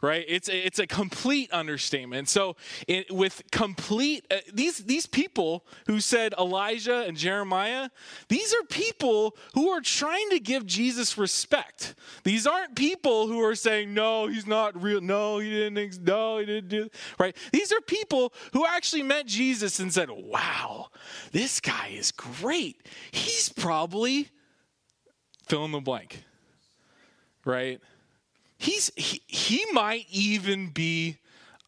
right? 0.00 0.24
It's 0.28 0.48
it's 0.48 0.78
a 0.78 0.86
complete 0.86 1.52
understatement. 1.52 2.28
So, 2.28 2.56
it, 2.86 3.10
with 3.10 3.42
complete 3.50 4.26
uh, 4.30 4.36
these 4.52 4.78
these 4.78 5.06
people 5.06 5.64
who 5.86 6.00
said 6.00 6.34
Elijah 6.38 7.04
and 7.06 7.16
Jeremiah, 7.16 7.90
these 8.28 8.54
are 8.54 8.64
people 8.64 9.36
who 9.54 9.68
are 9.70 9.80
trying 9.80 10.30
to 10.30 10.40
give 10.40 10.66
Jesus 10.66 11.16
respect. 11.18 11.94
These 12.24 12.46
aren't 12.46 12.76
people 12.76 13.28
who 13.28 13.40
are 13.42 13.54
saying 13.54 13.94
no, 13.94 14.26
he's 14.26 14.46
not 14.46 14.80
real. 14.80 15.00
No, 15.00 15.38
he 15.38 15.50
didn't. 15.50 16.04
No, 16.04 16.38
he 16.38 16.46
didn't 16.46 16.68
do. 16.68 16.88
Right? 17.18 17.36
These 17.52 17.72
are 17.72 17.80
people 17.80 18.32
who 18.52 18.66
actually 18.66 19.02
met 19.02 19.26
Jesus 19.26 19.80
and 19.80 19.92
said, 19.92 20.10
"Wow, 20.10 20.88
this 21.32 21.60
guy 21.60 21.88
is 21.88 22.12
great. 22.12 22.86
He's 23.10 23.48
probably." 23.48 24.28
Fill 25.46 25.66
in 25.66 25.72
the 25.72 25.80
blank. 25.80 26.24
Right? 27.44 27.80
He's 28.58 28.92
he, 28.96 29.22
he 29.26 29.64
might 29.72 30.06
even 30.10 30.70
be 30.70 31.18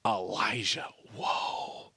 Elijah. 0.05 0.87
Whoa. 1.15 1.93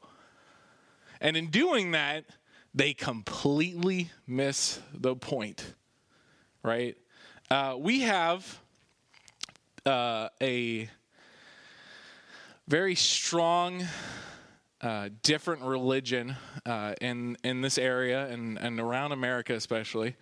And 1.21 1.35
in 1.35 1.47
doing 1.47 1.91
that, 1.91 2.25
they 2.73 2.93
completely 2.93 4.09
miss 4.27 4.79
the 4.93 5.15
point, 5.15 5.73
right? 6.63 6.97
Uh, 7.51 7.75
we 7.77 8.01
have 8.01 8.61
uh, 9.85 10.29
a 10.41 10.89
very 12.67 12.95
strong, 12.95 13.83
uh, 14.81 15.09
different 15.23 15.63
religion 15.63 16.35
uh, 16.65 16.93
in 17.01 17.37
in 17.43 17.61
this 17.61 17.77
area 17.77 18.27
and, 18.27 18.57
and 18.59 18.79
around 18.79 19.11
America, 19.11 19.53
especially. 19.53 20.15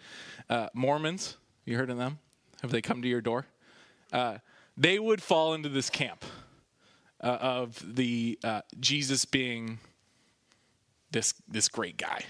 Uh, 0.50 0.70
Mormons, 0.74 1.38
you 1.66 1.76
heard 1.76 1.90
of 1.90 1.98
them? 1.98 2.20
Have 2.62 2.72
they 2.72 2.82
come 2.82 3.02
to 3.02 3.08
your 3.08 3.22
door? 3.22 3.46
Uh, 4.12 4.38
they 4.78 5.00
would 5.00 5.22
fall 5.22 5.54
into 5.54 5.70
this 5.70 5.90
camp 5.90 6.24
uh, 7.22 7.38
of 7.42 7.96
the 7.96 8.38
uh, 8.44 8.62
Jesus 8.80 9.26
being 9.26 9.80
this 11.12 11.34
this 11.48 11.68
great 11.68 11.98
guy, 11.98 12.24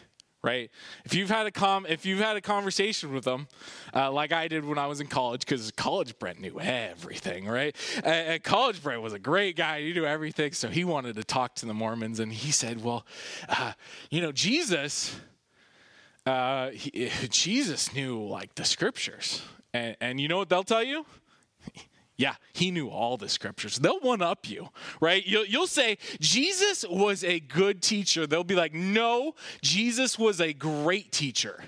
right? 0.44 0.72
If 1.04 1.14
you've 1.14 1.30
had 1.30 1.46
a 1.46 1.52
com 1.52 1.86
if 1.88 2.06
you've 2.06 2.20
had 2.20 2.38
a 2.38 2.42
conversation 2.42 3.14
with 3.14 3.26
them, 3.26 3.48
uh, 3.94 4.12
like 4.12 4.32
I 4.32 4.48
did 4.48 4.64
when 4.64 4.78
I 4.78 4.88
was 4.88 5.02
in 5.02 5.08
college, 5.08 5.42
because 5.42 5.70
college 5.72 6.18
Brent 6.18 6.40
knew 6.40 6.60
everything, 6.60 7.48
right? 7.48 7.76
And 8.04 8.42
college 8.44 8.82
Brent 8.82 9.02
was 9.02 9.14
a 9.14 9.20
great 9.20 9.56
guy; 9.56 9.82
he 9.82 9.94
knew 9.94 10.06
everything, 10.06 10.54
so 10.54 10.70
he 10.70 10.84
wanted 10.84 11.16
to 11.18 11.24
talk 11.24 11.56
to 11.56 11.66
the 11.66 11.74
Mormons, 11.74 12.20
and 12.20 12.32
he 12.32 12.52
said, 12.52 12.84
"Well, 12.84 13.06
uh, 13.50 13.74
you 14.10 14.22
know, 14.22 14.32
Jesus." 14.32 15.20
Uh, 16.26 16.72
he, 16.72 17.10
Jesus 17.30 17.94
knew 17.94 18.22
like 18.22 18.54
the 18.56 18.66
scriptures, 18.66 19.42
and, 19.74 19.96
and 20.02 20.20
you 20.20 20.28
know 20.28 20.36
what 20.36 20.50
they'll 20.50 20.62
tell 20.62 20.84
you? 20.84 21.06
Yeah, 22.18 22.34
he 22.52 22.72
knew 22.72 22.90
all 22.90 23.16
the 23.16 23.30
scriptures. 23.30 23.78
They'll 23.78 24.00
one 24.00 24.24
up 24.24 24.50
you, 24.50 24.70
right? 25.00 25.26
You'll, 25.26 25.46
you'll, 25.46 25.68
say, 25.68 26.00
Jesus 26.20 26.84
was 26.90 27.24
a 27.24 27.40
good 27.40 27.84
teacher. 27.84 28.26
They'll 28.26 28.44
be 28.44 28.56
like, 28.56 28.74
no, 28.74 29.36
Jesus 29.62 30.18
was 30.18 30.42
a 30.42 30.52
great 30.52 31.12
teacher. 31.12 31.64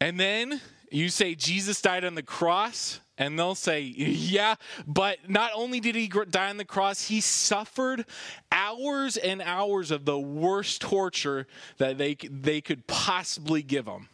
And 0.00 0.20
then 0.20 0.60
you 0.92 1.08
say, 1.08 1.34
Jesus 1.34 1.82
died 1.82 2.04
on 2.04 2.14
the 2.14 2.22
cross. 2.22 3.00
And 3.16 3.38
they'll 3.38 3.54
say, 3.54 3.80
yeah, 3.80 4.56
but 4.86 5.18
not 5.28 5.52
only 5.54 5.78
did 5.78 5.94
he 5.94 6.08
die 6.08 6.50
on 6.50 6.56
the 6.56 6.64
cross, 6.64 7.06
he 7.06 7.20
suffered 7.20 8.04
hours 8.50 9.16
and 9.16 9.40
hours 9.40 9.92
of 9.92 10.04
the 10.04 10.18
worst 10.18 10.80
torture 10.80 11.46
that 11.78 11.96
they, 11.96 12.16
they 12.28 12.60
could 12.60 12.86
possibly 12.88 13.62
give 13.62 13.86
him 13.86 14.08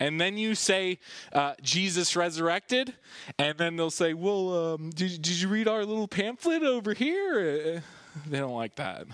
and 0.00 0.20
then 0.20 0.36
you 0.36 0.54
say 0.54 0.98
uh, 1.32 1.54
Jesus 1.62 2.16
resurrected, 2.16 2.94
and 3.38 3.56
then 3.58 3.76
they'll 3.76 3.90
say, 3.90 4.14
"Well, 4.14 4.74
um, 4.74 4.90
did, 4.90 5.22
did 5.22 5.40
you 5.40 5.48
read 5.48 5.68
our 5.68 5.84
little 5.84 6.08
pamphlet 6.08 6.62
over 6.62 6.94
here?" 6.94 7.82
They 8.26 8.38
don't 8.38 8.54
like 8.54 8.74
that. 8.76 9.06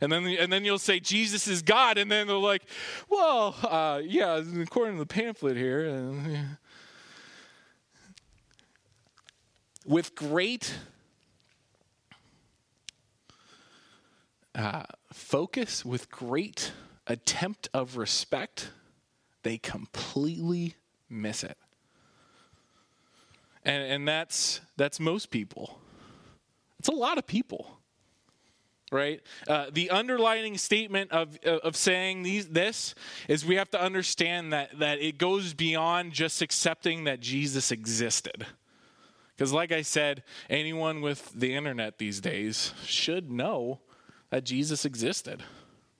And 0.00 0.12
then, 0.12 0.26
and 0.26 0.52
then 0.52 0.64
you'll 0.64 0.78
say 0.78 1.00
Jesus 1.00 1.48
is 1.48 1.62
God, 1.62 1.98
and 1.98 2.10
then 2.10 2.26
they're 2.26 2.36
like, 2.36 2.62
"Well, 3.08 3.56
uh, 3.62 4.02
yeah, 4.04 4.42
according 4.60 4.94
to 4.94 4.98
the 5.00 5.06
pamphlet 5.06 5.56
here." 5.56 5.88
Uh, 5.88 6.56
with 9.86 10.14
great 10.14 10.74
uh, 14.54 14.84
focus, 15.12 15.84
with 15.84 16.10
great 16.10 16.72
attempt 17.06 17.68
of 17.74 17.96
respect, 17.96 18.70
they 19.44 19.58
completely 19.58 20.74
miss 21.08 21.44
it. 21.44 21.56
And, 23.64 23.82
and 23.82 24.08
that's, 24.08 24.60
that's 24.76 24.98
most 24.98 25.30
people. 25.30 25.78
It's 26.78 26.88
a 26.88 26.92
lot 26.92 27.16
of 27.16 27.26
people 27.26 27.78
right? 28.94 29.20
Uh, 29.48 29.66
the 29.72 29.90
underlining 29.90 30.56
statement 30.56 31.10
of, 31.10 31.36
of 31.44 31.74
saying 31.74 32.22
these, 32.22 32.48
this 32.48 32.94
is 33.26 33.44
we 33.44 33.56
have 33.56 33.70
to 33.70 33.80
understand 33.80 34.52
that, 34.52 34.78
that 34.78 35.00
it 35.00 35.18
goes 35.18 35.52
beyond 35.52 36.12
just 36.12 36.40
accepting 36.40 37.04
that 37.04 37.18
Jesus 37.18 37.72
existed. 37.72 38.46
Because, 39.36 39.52
like 39.52 39.72
I 39.72 39.82
said, 39.82 40.22
anyone 40.48 41.00
with 41.00 41.32
the 41.32 41.54
internet 41.54 41.98
these 41.98 42.20
days 42.20 42.72
should 42.84 43.30
know 43.32 43.80
that 44.30 44.44
Jesus 44.44 44.84
existed, 44.84 45.42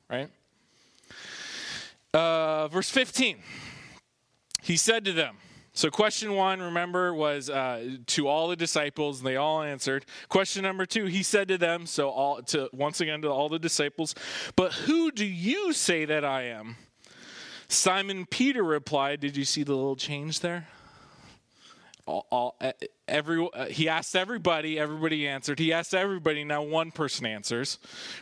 right? 0.09 0.31
Uh, 2.15 2.69
verse 2.69 2.89
15. 2.89 3.39
He 4.63 4.77
said 4.77 5.05
to 5.05 5.13
them, 5.13 5.37
so, 5.77 5.91
question 5.91 6.35
one, 6.35 6.63
remember, 6.63 7.13
was 7.13 7.51
uh, 7.51 7.97
to 8.07 8.29
all 8.29 8.47
the 8.47 8.55
disciples, 8.55 9.19
and 9.19 9.27
they 9.27 9.35
all 9.35 9.61
answered. 9.61 10.07
Question 10.29 10.63
number 10.63 10.87
two, 10.87 11.07
he 11.07 11.25
said 11.25 11.49
to 11.49 11.59
them, 11.59 11.87
so 11.87 12.11
all 12.11 12.43
to 12.43 12.71
once 12.73 13.01
again 13.01 13.23
to 13.23 13.29
all 13.29 13.49
the 13.49 13.59
disciples, 13.59 14.15
but 14.55 14.73
who 14.73 15.11
do 15.11 15.27
you 15.27 15.73
say 15.73 16.05
that 16.05 16.25
I 16.25 16.43
am? 16.43 16.77
Simon 17.67 18.25
Peter 18.25 18.63
replied, 18.63 19.19
Did 19.19 19.37
you 19.37 19.45
see 19.45 19.65
the 19.65 19.75
little 19.75 19.97
change 19.97 20.41
there? 20.41 20.69
All, 22.07 22.59
every 23.09 23.49
uh, 23.55 23.67
he 23.67 23.89
asked 23.89 24.15
everybody 24.15 24.79
everybody 24.79 25.27
answered. 25.27 25.59
He 25.59 25.73
asked 25.73 25.95
everybody 25.95 26.45
now 26.45 26.63
one 26.63 26.91
person 26.91 27.27
answers 27.27 27.79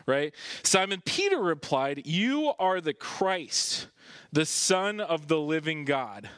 right? 0.07 0.35
Simon 0.63 1.03
peter 1.05 1.41
replied 1.41 2.03
you 2.07 2.53
are 2.59 2.81
the 2.81 2.95
christ 2.95 3.89
the 4.33 4.47
son 4.47 5.01
of 5.01 5.29
the 5.29 5.39
living 5.39 5.85
god. 5.85 6.29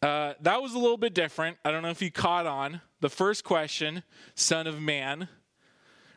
Uh, 0.00 0.34
that 0.40 0.62
was 0.62 0.74
a 0.74 0.78
little 0.78 0.96
bit 0.96 1.12
different. 1.12 1.56
I 1.64 1.72
don't 1.72 1.82
know 1.82 1.90
if 1.90 2.00
you 2.00 2.12
caught 2.12 2.46
on. 2.46 2.80
The 3.00 3.10
first 3.10 3.42
question 3.44 4.04
son 4.34 4.66
of 4.66 4.80
man 4.80 5.28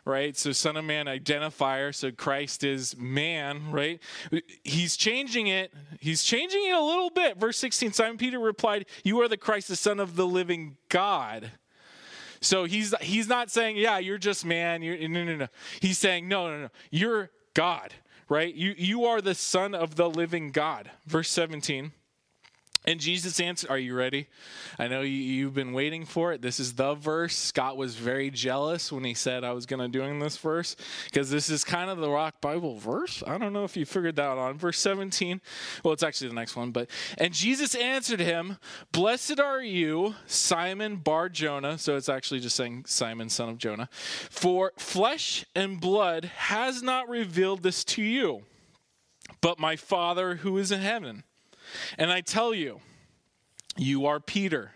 right? 0.06 0.38
So, 0.38 0.52
Son 0.52 0.78
of 0.78 0.86
Man 0.86 1.06
identifier. 1.06 1.94
So, 1.94 2.12
Christ 2.12 2.64
is 2.64 2.98
man, 2.98 3.72
right? 3.72 4.00
He's 4.64 4.98
changing 4.98 5.48
it. 5.48 5.74
He's 6.00 6.24
changing 6.24 6.66
it 6.66 6.74
a 6.74 6.82
little 6.82 7.10
bit. 7.10 7.38
Verse 7.38 7.58
16 7.58 7.94
Simon 7.94 8.18
Peter 8.18 8.40
replied, 8.40 8.86
You 9.04 9.22
are 9.22 9.28
the 9.28 9.38
Christ, 9.38 9.68
the 9.68 9.76
Son 9.76 10.00
of 10.00 10.16
the 10.16 10.26
living 10.26 10.78
God. 10.90 11.52
So, 12.42 12.66
he's, 12.66 12.94
he's 13.02 13.28
not 13.28 13.52
saying, 13.52 13.78
Yeah, 13.78 14.00
you're 14.00 14.18
just 14.18 14.46
man. 14.46 14.82
You're, 14.82 15.08
no, 15.08 15.24
no, 15.24 15.36
no. 15.36 15.48
He's 15.80 15.98
saying, 15.98 16.28
No, 16.28 16.50
no, 16.50 16.62
no. 16.64 16.70
You're 16.90 17.30
God, 17.54 17.94
right? 18.30 18.54
You, 18.54 18.74
you 18.78 19.06
are 19.06 19.22
the 19.22 19.36
Son 19.36 19.76
of 19.76 19.96
the 19.96 20.10
living 20.10 20.52
God. 20.52 20.90
Verse 21.06 21.30
17. 21.30 21.92
And 22.84 23.00
Jesus 23.00 23.40
answered, 23.40 23.70
Are 23.70 23.78
you 23.78 23.96
ready? 23.96 24.28
I 24.80 24.88
know 24.88 25.02
you, 25.02 25.46
have 25.46 25.54
been 25.54 25.74
waiting 25.74 26.04
for 26.04 26.34
it. 26.34 26.42
This 26.42 26.60
is 26.60 26.74
the 26.74 26.96
verse. 26.96 27.36
Scott 27.36 27.78
was 27.78 27.96
very 27.96 28.32
jealous 28.32 28.92
when 28.92 29.04
he 29.04 29.14
said 29.14 29.44
I 29.44 29.52
was 29.52 29.68
going 29.68 29.82
to 29.82 29.88
doing 29.88 30.20
this 30.20 30.38
verse 30.38 30.76
because 31.06 31.30
this 31.30 31.50
is 31.50 31.64
kind 31.64 31.92
of 31.92 32.00
the 32.00 32.10
Rock 32.10 32.42
Bible 32.42 32.78
verse. 32.78 33.22
I 33.28 33.38
don't 33.38 33.54
know 33.54 33.66
if 33.66 33.78
you 33.78 33.86
figured 33.86 34.16
that 34.16 34.38
on. 34.38 34.58
Verse 34.58 34.80
17. 34.80 35.42
Well, 35.84 35.94
it's 35.94 36.02
actually 36.02 36.30
the 36.30 36.36
next 36.36 36.56
one. 36.56 36.72
But 36.72 36.90
and 37.20 37.34
Jesus 37.34 37.76
answered 37.76 38.20
him, 38.20 38.58
Blessed 38.92 39.40
are 39.40 39.62
you, 39.62 40.16
Simon 40.26 40.96
Bar 40.96 41.30
Jonah. 41.30 41.78
So 41.78 41.96
it's 41.96 42.10
actually 42.10 42.40
just 42.40 42.56
saying 42.56 42.86
Simon, 42.88 43.30
son 43.30 43.50
of 43.50 43.60
Jonah. 43.60 43.90
For 43.92 44.74
flesh 44.78 45.46
and 45.56 45.80
blood 45.80 46.26
has 46.26 46.82
not 46.82 47.08
revealed 47.08 47.62
this 47.62 47.84
to 47.84 48.02
you, 48.02 48.42
but 49.40 49.60
my 49.60 49.76
Father 49.76 50.38
who 50.38 50.58
is 50.58 50.72
in 50.72 50.82
heaven. 50.82 51.24
And 51.98 52.12
I 52.12 52.22
tell 52.22 52.54
you, 52.54 52.80
you 53.78 54.06
are 54.06 54.20
Peter. 54.20 54.72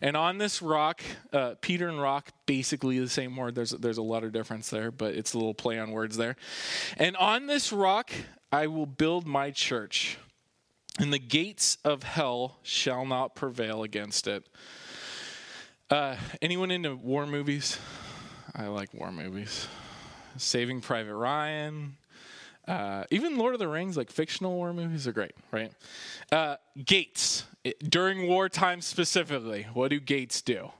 And 0.00 0.16
on 0.16 0.38
this 0.38 0.62
rock, 0.62 1.02
uh, 1.32 1.54
Peter 1.60 1.88
and 1.88 2.00
rock, 2.00 2.30
basically 2.46 2.98
the 2.98 3.08
same 3.08 3.36
word. 3.36 3.54
There's, 3.54 3.70
there's 3.70 3.98
a 3.98 4.02
lot 4.02 4.22
of 4.24 4.32
difference 4.32 4.70
there, 4.70 4.90
but 4.90 5.14
it's 5.14 5.34
a 5.34 5.38
little 5.38 5.54
play 5.54 5.78
on 5.78 5.90
words 5.90 6.16
there. 6.16 6.36
And 6.96 7.16
on 7.16 7.46
this 7.46 7.72
rock, 7.72 8.12
I 8.52 8.66
will 8.66 8.86
build 8.86 9.26
my 9.26 9.50
church, 9.50 10.18
and 10.98 11.12
the 11.12 11.18
gates 11.18 11.78
of 11.84 12.02
hell 12.02 12.58
shall 12.62 13.04
not 13.04 13.34
prevail 13.34 13.82
against 13.82 14.26
it. 14.26 14.48
Uh, 15.90 16.16
anyone 16.40 16.70
into 16.70 16.94
war 16.96 17.26
movies? 17.26 17.78
I 18.54 18.66
like 18.66 18.94
war 18.94 19.12
movies. 19.12 19.68
Saving 20.36 20.80
Private 20.80 21.14
Ryan, 21.14 21.96
uh, 22.68 23.04
even 23.10 23.38
Lord 23.38 23.54
of 23.54 23.60
the 23.60 23.66
Rings, 23.66 23.96
like 23.96 24.10
fictional 24.10 24.54
war 24.54 24.74
movies, 24.74 25.06
are 25.06 25.12
great, 25.12 25.32
right? 25.50 25.72
Uh, 26.30 26.56
gates 26.84 27.44
it, 27.64 27.90
during 27.90 28.28
wartime 28.28 28.82
specifically. 28.82 29.66
What 29.72 29.88
do 29.88 29.98
gates 29.98 30.42
do? 30.42 30.70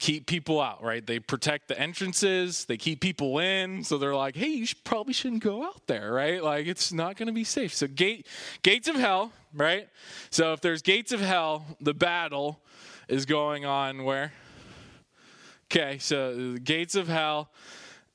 Keep 0.00 0.26
people 0.26 0.60
out, 0.60 0.82
right? 0.82 1.06
They 1.06 1.20
protect 1.20 1.68
the 1.68 1.78
entrances. 1.78 2.64
They 2.64 2.76
keep 2.76 3.00
people 3.00 3.38
in. 3.38 3.84
So 3.84 3.96
they're 3.96 4.14
like, 4.14 4.34
"Hey, 4.34 4.48
you 4.48 4.66
should, 4.66 4.82
probably 4.82 5.12
shouldn't 5.12 5.44
go 5.44 5.62
out 5.62 5.86
there, 5.86 6.12
right? 6.12 6.42
Like 6.42 6.66
it's 6.66 6.92
not 6.92 7.16
going 7.16 7.26
to 7.28 7.32
be 7.32 7.44
safe." 7.44 7.74
So 7.74 7.86
gate 7.86 8.26
gates 8.62 8.88
of 8.88 8.96
hell, 8.96 9.32
right? 9.54 9.88
So 10.30 10.52
if 10.52 10.60
there's 10.62 10.82
gates 10.82 11.12
of 11.12 11.20
hell, 11.20 11.64
the 11.80 11.94
battle 11.94 12.60
is 13.06 13.26
going 13.26 13.66
on 13.66 14.02
where? 14.02 14.32
Okay, 15.70 15.98
so 15.98 16.52
the 16.54 16.58
gates 16.58 16.94
of 16.94 17.06
hell 17.06 17.50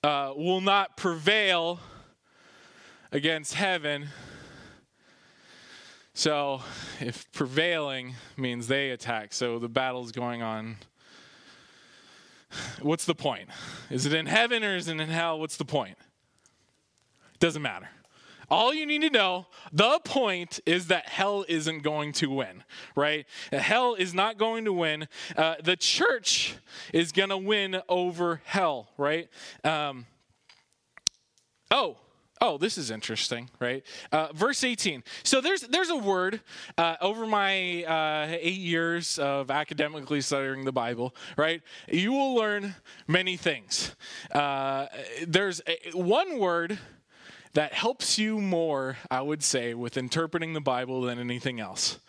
uh, 0.04 0.34
will 0.36 0.62
not 0.62 0.98
prevail 0.98 1.80
against 3.12 3.54
heaven. 3.54 4.10
So, 6.14 6.62
if 7.00 7.32
prevailing 7.32 8.16
means 8.36 8.68
they 8.68 8.90
attack, 8.90 9.34
so 9.34 9.60
the 9.60 9.70
battle's 9.70 10.12
going 10.12 10.42
on. 10.42 10.78
What's 12.82 13.06
the 13.06 13.16
point? 13.16 13.50
Is 13.90 14.06
it 14.06 14.14
in 14.14 14.26
heaven 14.26 14.64
or 14.64 14.76
is 14.76 14.88
it 14.88 15.00
in 15.00 15.10
hell? 15.10 15.40
What's 15.40 15.58
the 15.58 15.66
point? 15.66 15.98
Doesn't 17.40 17.62
matter. 17.62 17.90
All 18.50 18.74
you 18.74 18.86
need 18.86 19.02
to 19.02 19.10
know, 19.10 19.48
the 19.74 20.00
point 20.06 20.60
is 20.66 20.88
that 20.88 21.08
hell 21.08 21.44
isn't 21.50 21.84
going 21.84 22.14
to 22.14 22.30
win, 22.30 22.64
right? 22.96 23.26
Hell 23.52 23.96
is 23.96 24.14
not 24.14 24.38
going 24.38 24.66
to 24.66 24.74
win. 24.74 25.08
Uh, 25.36 25.56
the 25.62 25.76
church 25.76 26.56
is 26.94 27.12
going 27.12 27.30
to 27.30 27.38
win 27.38 27.82
over 27.90 28.42
hell, 28.46 28.90
right? 28.98 29.28
Um, 29.66 30.06
oh, 31.72 31.98
oh 32.42 32.58
this 32.58 32.78
is 32.78 32.92
interesting 32.92 33.50
right 33.60 33.84
uh, 34.12 34.28
verse 34.34 34.64
18 34.64 35.04
so 35.24 35.42
there's 35.42 35.62
there's 35.62 35.90
a 35.90 35.98
word 35.98 36.42
uh, 36.78 36.96
over 37.02 37.26
my 37.26 37.84
uh, 37.84 38.28
eight 38.40 38.60
years 38.60 39.18
of 39.20 39.50
academically 39.50 40.22
studying 40.22 40.66
the 40.66 40.72
bible 40.72 41.16
right 41.38 41.62
you 41.90 42.12
will 42.12 42.36
learn 42.36 42.76
many 43.08 43.38
things 43.38 43.96
uh, 44.34 44.86
there's 45.26 45.62
a, 45.68 45.98
one 45.98 46.40
word 46.40 46.78
that 47.58 47.74
helps 47.74 48.20
you 48.20 48.40
more, 48.40 48.98
I 49.10 49.20
would 49.20 49.42
say, 49.42 49.74
with 49.74 49.98
interpreting 49.98 50.54
the 50.54 50.62
Bible 50.62 51.02
than 51.02 51.18
anything 51.18 51.60
else. 51.60 52.00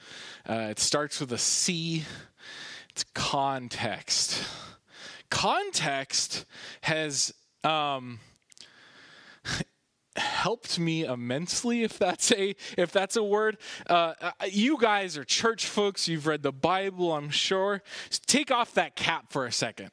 Uh, 0.46 0.68
it 0.68 0.78
starts 0.78 1.20
with 1.20 1.32
a 1.32 1.38
C. 1.38 2.04
It's 2.90 3.04
context. 3.14 4.44
Context 5.30 6.44
has 6.82 7.32
um, 7.64 8.18
helped 10.16 10.78
me 10.78 11.06
immensely 11.06 11.82
if 11.82 11.98
that's 11.98 12.30
a 12.32 12.54
if 12.76 12.92
that's 12.92 13.16
a 13.16 13.22
word 13.22 13.56
uh, 13.86 14.12
you 14.50 14.76
guys 14.78 15.16
are 15.16 15.24
church 15.24 15.64
folks 15.64 16.08
you've 16.08 16.26
read 16.26 16.42
the 16.42 16.50
bible 16.50 17.12
i'm 17.12 17.30
sure 17.30 17.82
take 18.26 18.50
off 18.50 18.74
that 18.74 18.96
cap 18.96 19.26
for 19.30 19.46
a 19.46 19.52
second 19.52 19.92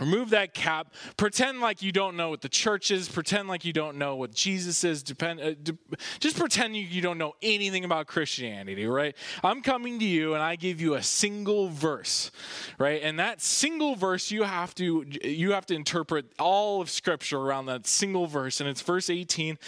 Remove 0.00 0.30
that 0.30 0.54
cap. 0.54 0.94
Pretend 1.18 1.60
like 1.60 1.82
you 1.82 1.92
don't 1.92 2.16
know 2.16 2.30
what 2.30 2.40
the 2.40 2.48
church 2.48 2.90
is. 2.90 3.10
Pretend 3.10 3.48
like 3.48 3.64
you 3.64 3.74
don't 3.74 3.98
know 3.98 4.16
what 4.16 4.32
Jesus 4.32 4.84
is. 4.84 5.02
Depend, 5.02 5.40
uh, 5.40 5.52
de- 5.62 5.76
just 6.18 6.38
pretend 6.38 6.74
you, 6.74 6.82
you 6.82 7.02
don't 7.02 7.18
know 7.18 7.34
anything 7.42 7.84
about 7.84 8.06
Christianity, 8.06 8.86
right? 8.86 9.14
I'm 9.44 9.60
coming 9.60 9.98
to 9.98 10.04
you 10.06 10.32
and 10.32 10.42
I 10.42 10.56
give 10.56 10.80
you 10.80 10.94
a 10.94 11.02
single 11.02 11.68
verse, 11.68 12.30
right? 12.78 13.02
And 13.02 13.18
that 13.18 13.42
single 13.42 13.94
verse 13.94 14.30
you 14.30 14.44
have 14.44 14.74
to 14.76 15.04
you 15.22 15.52
have 15.52 15.66
to 15.66 15.74
interpret 15.74 16.24
all 16.38 16.80
of 16.80 16.88
Scripture 16.88 17.38
around 17.38 17.66
that 17.66 17.86
single 17.86 18.26
verse, 18.26 18.60
and 18.60 18.70
it's 18.70 18.80
verse 18.80 19.10
18. 19.10 19.58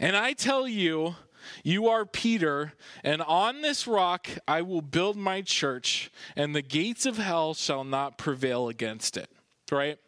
And 0.00 0.16
I 0.16 0.32
tell 0.32 0.68
you. 0.68 1.16
You 1.64 1.88
are 1.88 2.06
Peter, 2.06 2.74
and 3.02 3.20
on 3.20 3.62
this 3.62 3.88
rock 3.88 4.28
I 4.46 4.62
will 4.62 4.80
build 4.80 5.16
my 5.16 5.42
church, 5.42 6.08
and 6.36 6.54
the 6.54 6.62
gates 6.62 7.04
of 7.04 7.18
hell 7.18 7.52
shall 7.52 7.82
not 7.82 8.16
prevail 8.16 8.68
against 8.68 9.16
it 9.16 9.28
right? 9.72 9.98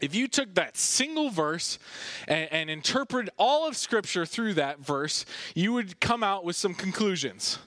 If 0.00 0.14
you 0.14 0.28
took 0.28 0.54
that 0.54 0.76
single 0.76 1.30
verse 1.30 1.78
and, 2.26 2.48
and 2.52 2.70
interpreted 2.70 3.30
all 3.36 3.66
of 3.66 3.76
Scripture 3.76 4.24
through 4.24 4.54
that 4.54 4.78
verse, 4.78 5.24
you 5.54 5.72
would 5.72 6.00
come 6.00 6.22
out 6.22 6.44
with 6.44 6.56
some 6.56 6.74
conclusions. 6.74 7.58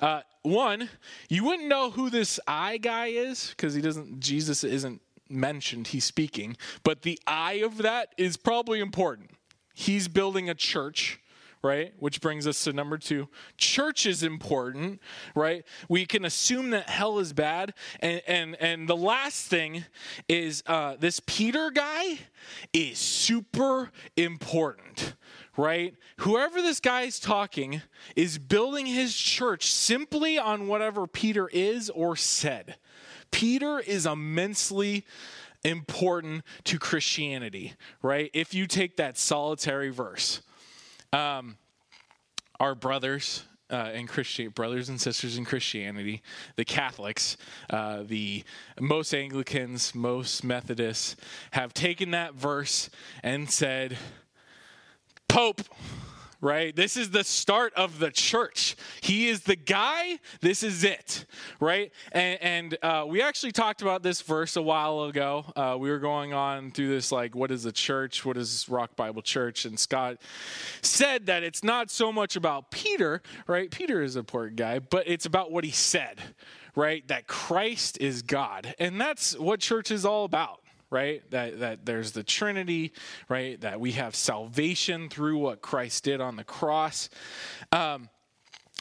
Uh, 0.00 0.20
one, 0.42 0.88
you 1.28 1.44
wouldn't 1.44 1.68
know 1.68 1.90
who 1.90 2.10
this 2.10 2.38
I 2.46 2.76
guy 2.76 3.06
is 3.06 3.50
because 3.50 3.74
he 3.74 3.80
doesn't. 3.80 4.20
Jesus 4.20 4.64
isn't 4.64 5.00
mentioned. 5.28 5.88
He's 5.88 6.04
speaking, 6.04 6.56
but 6.82 7.02
the 7.02 7.18
I 7.26 7.54
of 7.54 7.78
that 7.78 8.14
is 8.16 8.36
probably 8.36 8.80
important. 8.80 9.30
He's 9.74 10.08
building 10.08 10.48
a 10.50 10.54
church 10.54 11.20
right? 11.68 11.92
Which 11.98 12.22
brings 12.22 12.46
us 12.46 12.64
to 12.64 12.72
number 12.72 12.96
two. 12.96 13.28
Church 13.58 14.06
is 14.06 14.22
important, 14.22 15.02
right? 15.34 15.66
We 15.86 16.06
can 16.06 16.24
assume 16.24 16.70
that 16.70 16.88
hell 16.88 17.18
is 17.18 17.34
bad. 17.34 17.74
And 18.00 18.22
and, 18.26 18.56
and 18.56 18.88
the 18.88 18.96
last 18.96 19.48
thing 19.48 19.84
is 20.28 20.62
uh, 20.66 20.96
this 20.98 21.20
Peter 21.26 21.70
guy 21.70 22.20
is 22.72 22.98
super 22.98 23.90
important. 24.16 25.14
Right? 25.58 25.94
Whoever 26.18 26.62
this 26.62 26.78
guy 26.78 27.02
is 27.02 27.18
talking 27.18 27.82
is 28.14 28.38
building 28.38 28.86
his 28.86 29.14
church 29.14 29.72
simply 29.72 30.38
on 30.38 30.68
whatever 30.68 31.08
Peter 31.08 31.48
is 31.48 31.90
or 31.90 32.14
said. 32.14 32.76
Peter 33.32 33.80
is 33.80 34.06
immensely 34.06 35.04
important 35.64 36.44
to 36.62 36.78
Christianity, 36.78 37.74
right? 38.02 38.30
If 38.32 38.54
you 38.54 38.68
take 38.68 38.96
that 38.98 39.18
solitary 39.18 39.90
verse. 39.90 40.42
Um, 41.12 41.56
our 42.60 42.74
brothers 42.74 43.44
uh, 43.70 43.90
Christian 44.06 44.48
brothers 44.50 44.88
and 44.88 45.00
sisters 45.00 45.36
in 45.36 45.44
Christianity, 45.44 46.22
the 46.56 46.64
Catholics, 46.64 47.36
uh, 47.70 48.02
the 48.02 48.44
most 48.80 49.14
Anglicans, 49.14 49.94
most 49.94 50.42
Methodists 50.42 51.16
have 51.52 51.74
taken 51.74 52.10
that 52.12 52.34
verse 52.34 52.88
and 53.22 53.50
said, 53.50 53.98
Pope, 55.28 55.60
right? 56.40 56.74
This 56.74 56.96
is 56.96 57.10
the 57.10 57.24
start 57.24 57.74
of 57.74 57.98
the 57.98 58.10
church. 58.10 58.76
He 59.00 59.28
is 59.28 59.40
the 59.40 59.56
guy. 59.56 60.20
This 60.40 60.62
is 60.62 60.84
it, 60.84 61.26
right? 61.58 61.92
And, 62.12 62.38
and 62.40 62.78
uh, 62.82 63.04
we 63.08 63.20
actually 63.20 63.52
talked 63.52 63.82
about 63.82 64.04
this 64.04 64.22
verse 64.22 64.56
a 64.56 64.62
while 64.62 65.02
ago. 65.04 65.44
Uh, 65.56 65.76
we 65.78 65.90
were 65.90 65.98
going 65.98 66.32
on 66.32 66.70
through 66.70 66.88
this, 66.88 67.10
like, 67.10 67.34
what 67.34 67.50
is 67.50 67.64
the 67.64 67.72
church? 67.72 68.24
What 68.24 68.36
is 68.36 68.68
Rock 68.68 68.94
Bible 68.94 69.22
Church? 69.22 69.64
And 69.64 69.78
Scott 69.78 70.18
said 70.80 71.26
that 71.26 71.42
it's 71.42 71.64
not 71.64 71.90
so 71.90 72.12
much 72.12 72.36
about 72.36 72.70
Peter, 72.70 73.20
right? 73.48 73.70
Peter 73.70 74.00
is 74.00 74.14
a 74.14 74.22
important 74.28 74.56
guy, 74.56 74.78
but 74.78 75.08
it's 75.08 75.24
about 75.24 75.50
what 75.50 75.64
he 75.64 75.70
said, 75.70 76.20
right? 76.76 77.06
That 77.08 77.26
Christ 77.26 77.96
is 77.98 78.20
God. 78.20 78.74
And 78.78 79.00
that's 79.00 79.38
what 79.38 79.58
church 79.58 79.90
is 79.90 80.04
all 80.04 80.26
about 80.26 80.60
right? 80.90 81.28
That, 81.30 81.60
that 81.60 81.86
there's 81.86 82.12
the 82.12 82.22
Trinity, 82.22 82.92
right? 83.28 83.60
That 83.60 83.80
we 83.80 83.92
have 83.92 84.14
salvation 84.14 85.08
through 85.08 85.38
what 85.38 85.62
Christ 85.62 86.04
did 86.04 86.20
on 86.20 86.36
the 86.36 86.44
cross. 86.44 87.08
Um, 87.72 88.08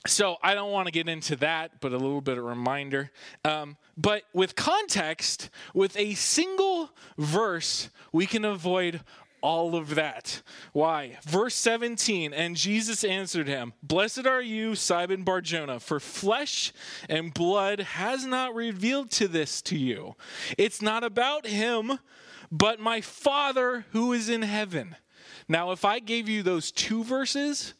so 0.05 0.37
I 0.41 0.53
don't 0.53 0.71
want 0.71 0.87
to 0.87 0.91
get 0.91 1.09
into 1.09 1.35
that, 1.37 1.81
but 1.81 1.91
a 1.91 1.97
little 1.97 2.21
bit 2.21 2.37
of 2.37 2.43
reminder. 2.43 3.11
Um, 3.43 3.77
but 3.97 4.23
with 4.33 4.55
context, 4.55 5.49
with 5.73 5.97
a 5.97 6.13
single 6.13 6.91
verse, 7.17 7.89
we 8.13 8.25
can 8.25 8.45
avoid 8.45 9.01
all 9.41 9.75
of 9.75 9.95
that. 9.95 10.41
Why? 10.73 11.17
Verse 11.23 11.55
17, 11.55 12.33
and 12.33 12.55
Jesus 12.55 13.03
answered 13.03 13.47
him, 13.47 13.73
Blessed 13.83 14.25
are 14.25 14.41
you, 14.41 14.75
Simon 14.75 15.23
Barjona, 15.23 15.79
for 15.79 15.99
flesh 15.99 16.73
and 17.09 17.33
blood 17.33 17.79
has 17.79 18.25
not 18.25 18.55
revealed 18.55 19.11
to 19.11 19.27
this 19.27 19.61
to 19.63 19.77
you. 19.77 20.15
It's 20.57 20.81
not 20.81 21.03
about 21.03 21.45
him, 21.47 21.99
but 22.51 22.79
my 22.79 23.01
Father 23.01 23.85
who 23.91 24.13
is 24.13 24.29
in 24.29 24.41
heaven. 24.41 24.95
Now, 25.47 25.71
if 25.71 25.85
I 25.85 25.99
gave 25.99 26.27
you 26.27 26.43
those 26.43 26.71
two 26.71 27.03
verses, 27.03 27.73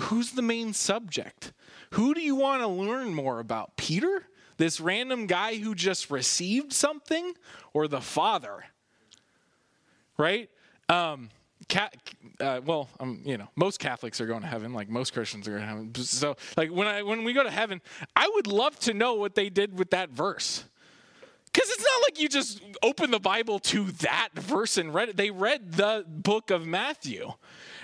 who's 0.00 0.32
the 0.32 0.42
main 0.42 0.72
subject? 0.72 1.52
Who 1.90 2.14
do 2.14 2.20
you 2.20 2.34
want 2.34 2.62
to 2.62 2.68
learn 2.68 3.14
more 3.14 3.38
about? 3.38 3.76
Peter? 3.76 4.26
This 4.56 4.80
random 4.80 5.26
guy 5.26 5.56
who 5.56 5.74
just 5.74 6.10
received 6.10 6.72
something? 6.72 7.34
Or 7.72 7.88
the 7.88 8.00
Father? 8.00 8.64
Right? 10.18 10.50
Um, 10.88 11.30
uh, 12.40 12.60
well, 12.64 12.88
um, 13.00 13.20
you 13.24 13.38
know, 13.38 13.48
most 13.56 13.78
Catholics 13.78 14.20
are 14.20 14.26
going 14.26 14.42
to 14.42 14.46
heaven, 14.46 14.72
like 14.72 14.88
most 14.88 15.12
Christians 15.12 15.48
are 15.48 15.52
going 15.52 15.62
to 15.62 15.68
heaven. 15.68 15.94
So, 15.94 16.36
like 16.56 16.70
when 16.70 16.86
I 16.86 17.02
when 17.02 17.24
we 17.24 17.32
go 17.32 17.42
to 17.42 17.50
heaven, 17.50 17.80
I 18.14 18.30
would 18.34 18.46
love 18.46 18.78
to 18.80 18.94
know 18.94 19.14
what 19.14 19.34
they 19.34 19.48
did 19.48 19.78
with 19.78 19.90
that 19.90 20.10
verse. 20.10 20.64
Because 21.46 21.70
it's 21.70 21.84
not 21.84 22.02
like 22.08 22.20
you 22.20 22.28
just 22.28 22.60
open 22.82 23.12
the 23.12 23.20
Bible 23.20 23.60
to 23.60 23.84
that 23.84 24.30
verse 24.34 24.76
and 24.76 24.92
read 24.92 25.10
it. 25.10 25.16
They 25.16 25.30
read 25.30 25.72
the 25.72 26.04
book 26.06 26.50
of 26.50 26.66
Matthew, 26.66 27.32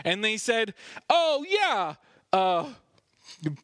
and 0.04 0.24
they 0.24 0.36
said, 0.36 0.74
"Oh 1.08 1.46
yeah, 1.48 1.94
uh, 2.32 2.66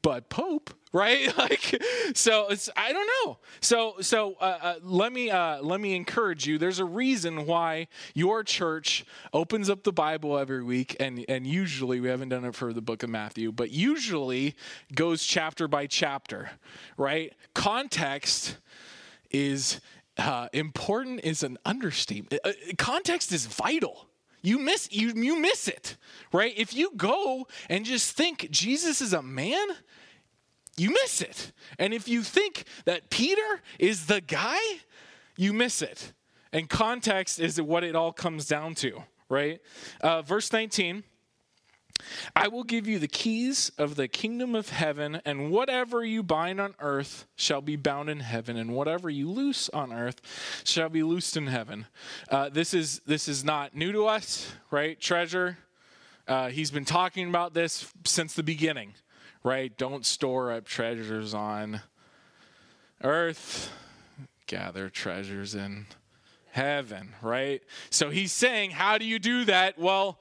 but 0.03 0.29
Pope." 0.29 0.73
right? 0.93 1.33
Like 1.37 1.83
so 2.15 2.49
it's 2.49 2.71
i 2.77 2.93
don't 2.93 3.09
know. 3.25 3.39
So 3.61 3.97
so 4.01 4.37
uh, 4.41 4.59
uh, 4.63 4.75
let 4.83 5.13
me 5.13 5.31
uh, 5.31 5.63
let 5.63 5.81
me 5.81 5.95
encourage 5.95 6.47
you. 6.47 6.57
There's 6.57 6.79
a 6.79 6.85
reason 6.85 7.45
why 7.45 7.89
your 8.15 8.43
church 8.43 9.05
opens 9.35 9.69
up 9.69 9.83
the 9.83 9.93
bible 9.93 10.39
every 10.39 10.63
week 10.65 10.97
and 10.99 11.25
and 11.29 11.47
usually 11.47 12.01
we 12.01 12.09
haven't 12.09 12.31
done 12.31 12.45
it 12.45 12.55
for 12.55 12.73
the 12.73 12.81
book 12.81 13.03
of 13.03 13.11
matthew 13.11 13.53
but 13.53 13.71
usually 13.71 14.55
goes 14.95 15.25
chapter 15.25 15.69
by 15.69 15.87
chapter 15.87 16.51
right? 16.97 17.35
Context 17.55 18.59
is 19.31 19.81
uh, 20.19 20.49
important 20.53 21.21
is 21.25 21.43
an 21.43 21.59
understatement. 21.65 22.41
Uh, 22.45 22.53
context 22.79 23.33
is 23.33 23.47
vital 23.47 24.09
you 24.47 24.59
miss 24.59 24.89
you 24.93 25.13
you 25.15 25.39
miss 25.39 25.69
it 25.69 25.97
right 26.33 26.55
if 26.57 26.75
you 26.75 26.93
go 26.97 27.47
and 27.69 27.85
just 27.85 28.17
think 28.17 28.49
jesus 28.51 29.01
is 29.01 29.13
a 29.13 29.23
man 29.23 29.67
you 30.77 30.91
miss 30.91 31.21
it. 31.23 31.53
And 31.79 31.95
if 31.95 32.07
you 32.07 32.23
think 32.23 32.65
that 32.85 33.11
Peter 33.11 33.63
is 33.79 34.07
the 34.07 34.21
guy, 34.21 34.59
you 35.37 35.53
miss 35.53 35.83
it. 35.83 36.13
And 36.53 36.69
context 36.69 37.41
is 37.41 37.61
what 37.61 37.83
it 37.83 37.97
all 37.97 38.13
comes 38.13 38.47
down 38.47 38.75
to, 38.77 39.03
right? 39.29 39.61
Uh, 40.01 40.23
verse 40.23 40.53
19 40.53 41.03
I 42.35 42.49
will 42.49 42.65
give 42.65 42.87
you 42.87 42.99
the 42.99 43.09
keys 43.09 43.71
of 43.79 43.97
the 43.97 44.09
kingdom 44.09 44.55
of 44.55 44.71
heaven, 44.71 45.21
and 45.25 45.51
whatever 45.51 46.05
you 46.05 46.23
bind 46.23 46.61
on 46.61 46.75
earth 46.81 47.27
shall 47.37 47.61
be 47.61 47.77
bound 47.77 48.09
in 48.09 48.21
heaven, 48.21 48.57
and 48.57 48.75
whatever 48.75 49.11
you 49.11 49.31
loose 49.31 49.69
on 49.71 49.93
earth 49.93 50.21
shall 50.65 50.89
be 50.89 51.03
loosed 51.03 51.37
in 51.37 51.47
heaven. 51.47 51.87
Uh, 52.31 52.49
this 52.49 52.75
is 52.75 53.01
this 53.07 53.29
is 53.29 53.45
not 53.45 53.75
new 53.75 53.93
to 53.93 54.07
us, 54.07 54.53
right? 54.71 55.01
Treasure. 55.01 55.59
Uh, 56.29 56.49
he's 56.49 56.71
been 56.71 56.85
talking 56.85 57.29
about 57.29 57.55
this 57.55 57.93
since 58.05 58.35
the 58.35 58.43
beginning 58.43 58.95
right? 59.47 59.77
Don't 59.79 60.05
store 60.05 60.51
up 60.51 60.65
treasures 60.65 61.33
on 61.33 61.81
earth, 63.05 63.71
gather 64.49 64.91
treasures 64.91 65.55
in 65.55 65.87
heaven, 66.51 67.15
right? 67.23 67.63
So 67.89 68.11
he's 68.11 68.33
saying, 68.33 68.73
how 68.73 68.99
do 68.99 69.05
you 69.05 69.21
do 69.21 69.45
that? 69.45 69.79
Well, 69.79 70.19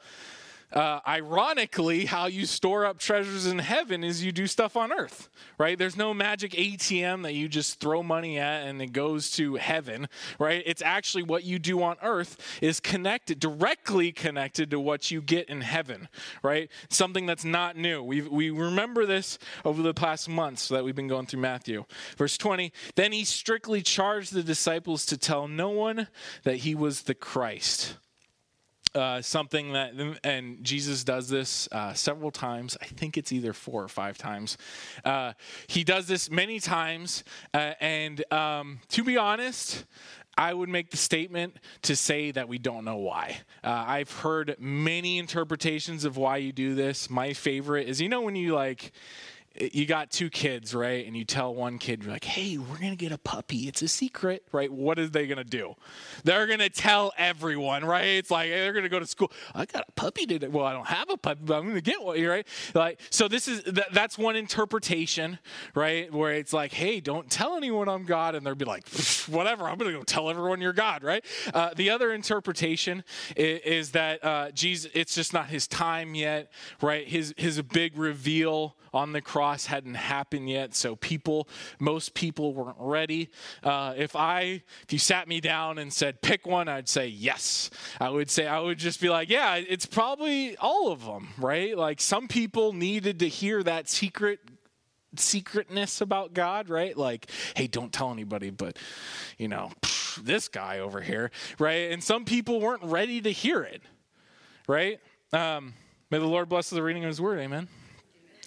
uh, 0.75 0.99
ironically, 1.07 2.03
how 2.05 2.25
you 2.25 2.45
store 2.45 2.85
up 2.85 2.99
treasures 2.99 3.45
in 3.45 3.59
heaven 3.59 4.03
is 4.03 4.25
you 4.25 4.33
do 4.33 4.45
stuff 4.45 4.75
on 4.75 4.91
earth, 4.91 5.29
right? 5.57 5.77
There's 5.77 5.95
no 5.95 6.13
magic 6.13 6.51
ATM 6.51 7.23
that 7.23 7.33
you 7.33 7.47
just 7.47 7.79
throw 7.79 8.03
money 8.03 8.37
at 8.37 8.67
and 8.67 8.81
it 8.81 8.91
goes 8.91 9.31
to 9.31 9.55
heaven, 9.55 10.09
right? 10.37 10.61
It's 10.65 10.81
actually 10.81 11.23
what 11.23 11.45
you 11.45 11.59
do 11.59 11.81
on 11.81 11.95
earth 12.03 12.37
is 12.61 12.81
connected, 12.81 13.39
directly 13.39 14.11
connected 14.11 14.69
to 14.71 14.79
what 14.79 15.09
you 15.11 15.21
get 15.21 15.47
in 15.47 15.61
heaven, 15.61 16.09
right? 16.43 16.69
Something 16.89 17.25
that's 17.25 17.45
not 17.45 17.77
new. 17.77 18.03
We 18.03 18.21
we 18.23 18.49
remember 18.49 19.05
this 19.05 19.39
over 19.63 19.81
the 19.81 19.93
past 19.93 20.27
months 20.27 20.67
that 20.67 20.83
we've 20.83 20.95
been 20.95 21.07
going 21.07 21.25
through 21.25 21.39
Matthew. 21.39 21.85
Verse 22.17 22.37
20, 22.37 22.73
then 22.95 23.13
he 23.13 23.23
strictly 23.23 23.81
charged 23.81 24.33
the 24.33 24.43
disciples 24.43 25.05
to 25.05 25.17
tell 25.17 25.47
no 25.47 25.69
one 25.69 26.09
that 26.43 26.57
he 26.57 26.75
was 26.75 27.03
the 27.03 27.15
Christ 27.15 27.95
uh, 28.95 29.21
something 29.21 29.73
that, 29.73 29.93
and 30.23 30.63
Jesus 30.63 31.03
does 31.03 31.29
this 31.29 31.67
uh, 31.71 31.93
several 31.93 32.31
times. 32.31 32.77
I 32.81 32.85
think 32.85 33.17
it's 33.17 33.31
either 33.31 33.53
four 33.53 33.83
or 33.83 33.87
five 33.87 34.17
times. 34.17 34.57
Uh, 35.03 35.33
he 35.67 35.83
does 35.83 36.07
this 36.07 36.29
many 36.31 36.59
times. 36.59 37.23
Uh, 37.53 37.73
and 37.79 38.31
um, 38.31 38.79
to 38.89 39.03
be 39.03 39.17
honest, 39.17 39.85
I 40.37 40.53
would 40.53 40.69
make 40.69 40.91
the 40.91 40.97
statement 40.97 41.57
to 41.83 41.95
say 41.95 42.31
that 42.31 42.49
we 42.49 42.57
don't 42.57 42.83
know 42.83 42.97
why. 42.97 43.37
Uh, 43.63 43.85
I've 43.87 44.11
heard 44.11 44.55
many 44.59 45.17
interpretations 45.17 46.03
of 46.03 46.17
why 46.17 46.37
you 46.37 46.51
do 46.51 46.75
this. 46.75 47.09
My 47.09 47.33
favorite 47.33 47.87
is, 47.87 48.01
you 48.01 48.09
know, 48.09 48.21
when 48.21 48.35
you 48.35 48.53
like, 48.53 48.91
you 49.57 49.85
got 49.85 50.11
two 50.11 50.29
kids, 50.29 50.75
right? 50.75 51.05
And 51.05 51.15
you 51.15 51.23
tell 51.23 51.53
one 51.53 51.77
kid, 51.77 52.03
you're 52.03 52.11
like, 52.11 52.25
hey, 52.25 52.57
we're 52.57 52.77
going 52.77 52.91
to 52.91 52.97
get 52.97 53.11
a 53.11 53.17
puppy. 53.17 53.67
It's 53.67 53.81
a 53.81 53.87
secret, 53.87 54.43
right? 54.51 54.71
What 54.71 54.99
are 54.99 55.07
they 55.07 55.27
going 55.27 55.37
to 55.37 55.43
do? 55.43 55.75
They're 56.23 56.45
going 56.47 56.59
to 56.59 56.69
tell 56.69 57.13
everyone, 57.17 57.85
right? 57.85 58.05
It's 58.05 58.29
like 58.31 58.49
they're 58.49 58.73
going 58.73 58.83
to 58.83 58.89
go 58.89 58.99
to 58.99 59.05
school. 59.05 59.31
I 59.53 59.65
got 59.65 59.85
a 59.87 59.91
puppy 59.93 60.25
today. 60.25 60.47
Well, 60.47 60.65
I 60.65 60.73
don't 60.73 60.87
have 60.87 61.09
a 61.09 61.17
puppy, 61.17 61.41
but 61.45 61.55
I'm 61.55 61.63
going 61.63 61.75
to 61.75 61.81
get 61.81 62.01
one, 62.01 62.21
right? 62.23 62.47
Like, 62.73 62.99
so 63.09 63.27
this 63.27 63.47
is, 63.47 63.63
th- 63.63 63.87
that's 63.93 64.17
one 64.17 64.35
interpretation, 64.35 65.39
right? 65.73 66.11
Where 66.13 66.33
it's 66.33 66.53
like, 66.53 66.73
hey, 66.73 66.99
don't 66.99 67.29
tell 67.29 67.55
anyone 67.55 67.87
I'm 67.87 68.05
God. 68.05 68.35
And 68.35 68.45
they'll 68.45 68.55
be 68.55 68.65
like, 68.65 68.87
whatever, 69.27 69.65
I'm 69.65 69.77
going 69.77 69.91
to 69.91 69.97
go 69.97 70.03
tell 70.03 70.29
everyone 70.29 70.59
you're 70.59 70.73
God, 70.73 71.03
right? 71.03 71.23
Uh, 71.53 71.69
the 71.75 71.89
other 71.89 72.11
interpretation 72.13 73.03
is, 73.35 73.61
is 73.61 73.91
that 73.91 74.23
uh, 74.23 74.51
Jesus, 74.51 74.91
it's 74.93 75.15
just 75.15 75.33
not 75.33 75.47
his 75.47 75.67
time 75.67 76.13
yet, 76.13 76.51
right? 76.81 77.07
His, 77.07 77.33
his 77.37 77.61
big 77.61 77.97
reveal 77.97 78.75
on 78.93 79.11
the 79.11 79.21
cross 79.21 79.44
hadn't 79.67 79.95
happened 79.95 80.49
yet, 80.49 80.75
so 80.75 80.95
people, 80.95 81.47
most 81.79 82.13
people 82.13 82.53
weren't 82.53 82.77
ready. 82.79 83.29
Uh, 83.63 83.93
if 83.95 84.15
I, 84.15 84.63
if 84.83 84.91
you 84.91 84.99
sat 84.99 85.27
me 85.27 85.39
down 85.41 85.77
and 85.77 85.91
said 85.93 86.21
pick 86.21 86.47
one, 86.47 86.67
I'd 86.67 86.89
say 86.89 87.07
yes. 87.07 87.69
I 87.99 88.09
would 88.09 88.29
say 88.29 88.47
I 88.47 88.59
would 88.59 88.77
just 88.77 88.99
be 88.99 89.09
like, 89.09 89.29
yeah, 89.29 89.55
it's 89.55 89.85
probably 89.85 90.57
all 90.57 90.91
of 90.91 91.05
them, 91.05 91.29
right? 91.37 91.77
Like 91.77 92.01
some 92.01 92.27
people 92.27 92.73
needed 92.73 93.19
to 93.19 93.27
hear 93.27 93.63
that 93.63 93.89
secret 93.89 94.39
secretness 95.19 96.01
about 96.01 96.33
God, 96.33 96.69
right? 96.69 96.97
Like, 96.97 97.29
hey, 97.55 97.67
don't 97.67 97.91
tell 97.91 98.11
anybody, 98.11 98.49
but 98.49 98.77
you 99.37 99.47
know, 99.47 99.71
this 100.21 100.47
guy 100.47 100.79
over 100.79 101.01
here, 101.01 101.31
right? 101.59 101.91
And 101.91 102.03
some 102.03 102.25
people 102.25 102.59
weren't 102.59 102.83
ready 102.83 103.21
to 103.21 103.31
hear 103.31 103.63
it, 103.63 103.81
right? 104.67 104.99
Um, 105.31 105.73
may 106.09 106.19
the 106.19 106.25
Lord 106.25 106.49
bless 106.49 106.69
the 106.69 106.83
reading 106.83 107.03
of 107.03 107.09
His 107.09 107.21
Word. 107.21 107.39
Amen. 107.39 107.67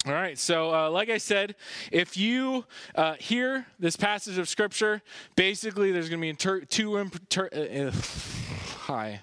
All 0.06 0.12
right, 0.12 0.38
so 0.38 0.72
uh, 0.72 0.90
like 0.90 1.10
I 1.10 1.18
said, 1.18 1.56
if 1.90 2.16
you 2.16 2.64
uh, 2.94 3.14
hear 3.14 3.66
this 3.80 3.96
passage 3.96 4.38
of 4.38 4.48
scripture, 4.48 5.02
basically 5.34 5.90
there's 5.90 6.08
going 6.08 6.20
to 6.20 6.22
be 6.22 6.28
inter- 6.28 6.60
two. 6.60 6.96
Inter- 6.96 7.50
uh, 7.52 7.90
hi. 8.86 9.20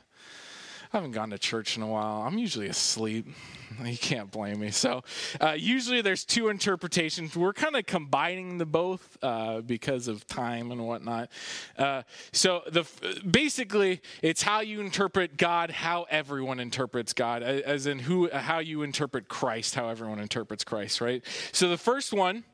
I 0.95 0.99
haven't 0.99 1.11
gone 1.11 1.31
to 1.31 1.37
church 1.37 1.75
in 1.75 1.83
a 1.83 1.87
while. 1.87 2.21
I'm 2.21 2.37
usually 2.37 2.67
asleep. 2.67 3.27
You 3.83 3.97
can't 3.97 4.31
blame 4.31 4.61
me. 4.61 4.71
So, 4.71 5.03
uh, 5.41 5.51
usually 5.57 6.01
there's 6.01 6.23
two 6.23 6.47
interpretations. 6.47 7.35
We're 7.35 7.51
kind 7.51 7.75
of 7.75 7.85
combining 7.85 8.57
the 8.57 8.65
both 8.65 9.17
uh, 9.21 9.59
because 9.59 10.07
of 10.07 10.25
time 10.27 10.71
and 10.71 10.87
whatnot. 10.87 11.29
Uh, 11.77 12.03
so, 12.31 12.61
the 12.71 12.85
basically, 13.29 14.01
it's 14.21 14.41
how 14.41 14.61
you 14.61 14.79
interpret 14.79 15.35
God, 15.35 15.71
how 15.71 16.05
everyone 16.09 16.61
interprets 16.61 17.11
God, 17.11 17.43
as 17.43 17.85
in 17.85 17.99
who, 17.99 18.29
how 18.29 18.59
you 18.59 18.81
interpret 18.83 19.27
Christ, 19.27 19.75
how 19.75 19.89
everyone 19.89 20.19
interprets 20.19 20.63
Christ, 20.63 21.01
right? 21.01 21.21
So, 21.51 21.67
the 21.67 21.77
first 21.77 22.13
one 22.13 22.45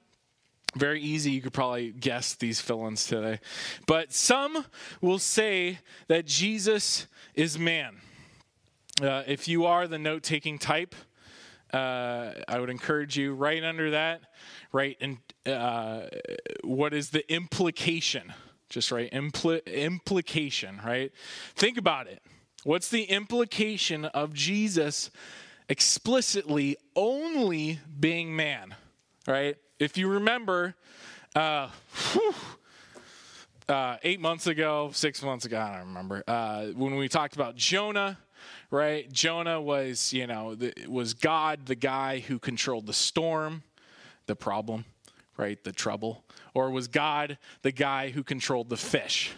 very 0.76 1.02
easy. 1.02 1.32
You 1.32 1.42
could 1.42 1.54
probably 1.54 1.92
guess 1.92 2.34
these 2.34 2.62
fill 2.62 2.88
ins 2.88 3.06
today. 3.06 3.42
But 3.86 4.12
some 4.12 4.66
will 5.02 5.20
say 5.20 5.80
that 6.08 6.26
Jesus 6.26 7.06
is 7.36 7.60
man. 7.60 7.98
Uh, 9.00 9.24
if 9.28 9.48
you 9.48 9.66
are 9.66 9.88
the 9.88 9.98
note 9.98 10.24
taking 10.24 10.58
type, 10.58 10.96
uh, 11.74 12.34
I 12.48 12.60
would 12.60 12.70
encourage 12.70 13.18
you 13.18 13.34
right 13.34 13.64
under 13.64 13.92
that, 13.92 14.22
right? 14.72 14.98
And 15.00 15.18
uh, 15.46 16.08
what 16.64 16.94
is 16.94 17.12
the 17.12 17.32
implication? 17.32 18.34
Just 18.70 18.92
right, 18.92 19.12
Impl- 19.12 19.66
implication, 19.66 20.82
right? 20.86 21.12
Think 21.56 21.78
about 21.78 22.08
it. 22.08 22.22
What's 22.64 22.90
the 22.90 23.04
implication 23.04 24.06
of 24.06 24.34
Jesus 24.34 25.10
explicitly 25.68 26.78
only 26.96 27.80
being 28.00 28.36
man, 28.36 28.76
right? 29.28 29.56
If 29.80 29.98
you 29.98 30.10
remember, 30.10 30.76
uh, 31.36 31.70
whew, 32.12 32.36
uh, 33.68 33.98
eight 34.04 34.20
months 34.20 34.48
ago, 34.48 34.92
six 34.94 35.24
months 35.24 35.46
ago, 35.46 35.60
I 35.60 35.78
don't 35.78 35.88
remember, 35.88 36.24
uh, 36.28 36.66
when 36.68 36.96
we 36.96 37.08
talked 37.08 37.36
about 37.36 37.56
Jonah, 37.56 38.18
right? 38.70 39.12
Jonah 39.12 39.62
was, 39.62 40.14
you 40.14 40.28
know, 40.28 40.56
the, 40.56 40.74
was 40.88 41.14
God 41.14 41.66
the 41.66 41.76
guy 41.76 42.20
who 42.20 42.40
controlled 42.40 42.88
the 42.88 42.94
storm, 42.94 43.64
the 44.26 44.36
problem, 44.36 44.86
right? 45.38 45.64
The 45.64 45.72
trouble? 45.72 46.24
Or 46.54 46.70
was 46.70 46.88
God 46.88 47.38
the 47.62 47.72
guy 47.72 48.10
who 48.10 48.24
controlled 48.24 48.70
the 48.70 48.78
fish, 48.78 49.32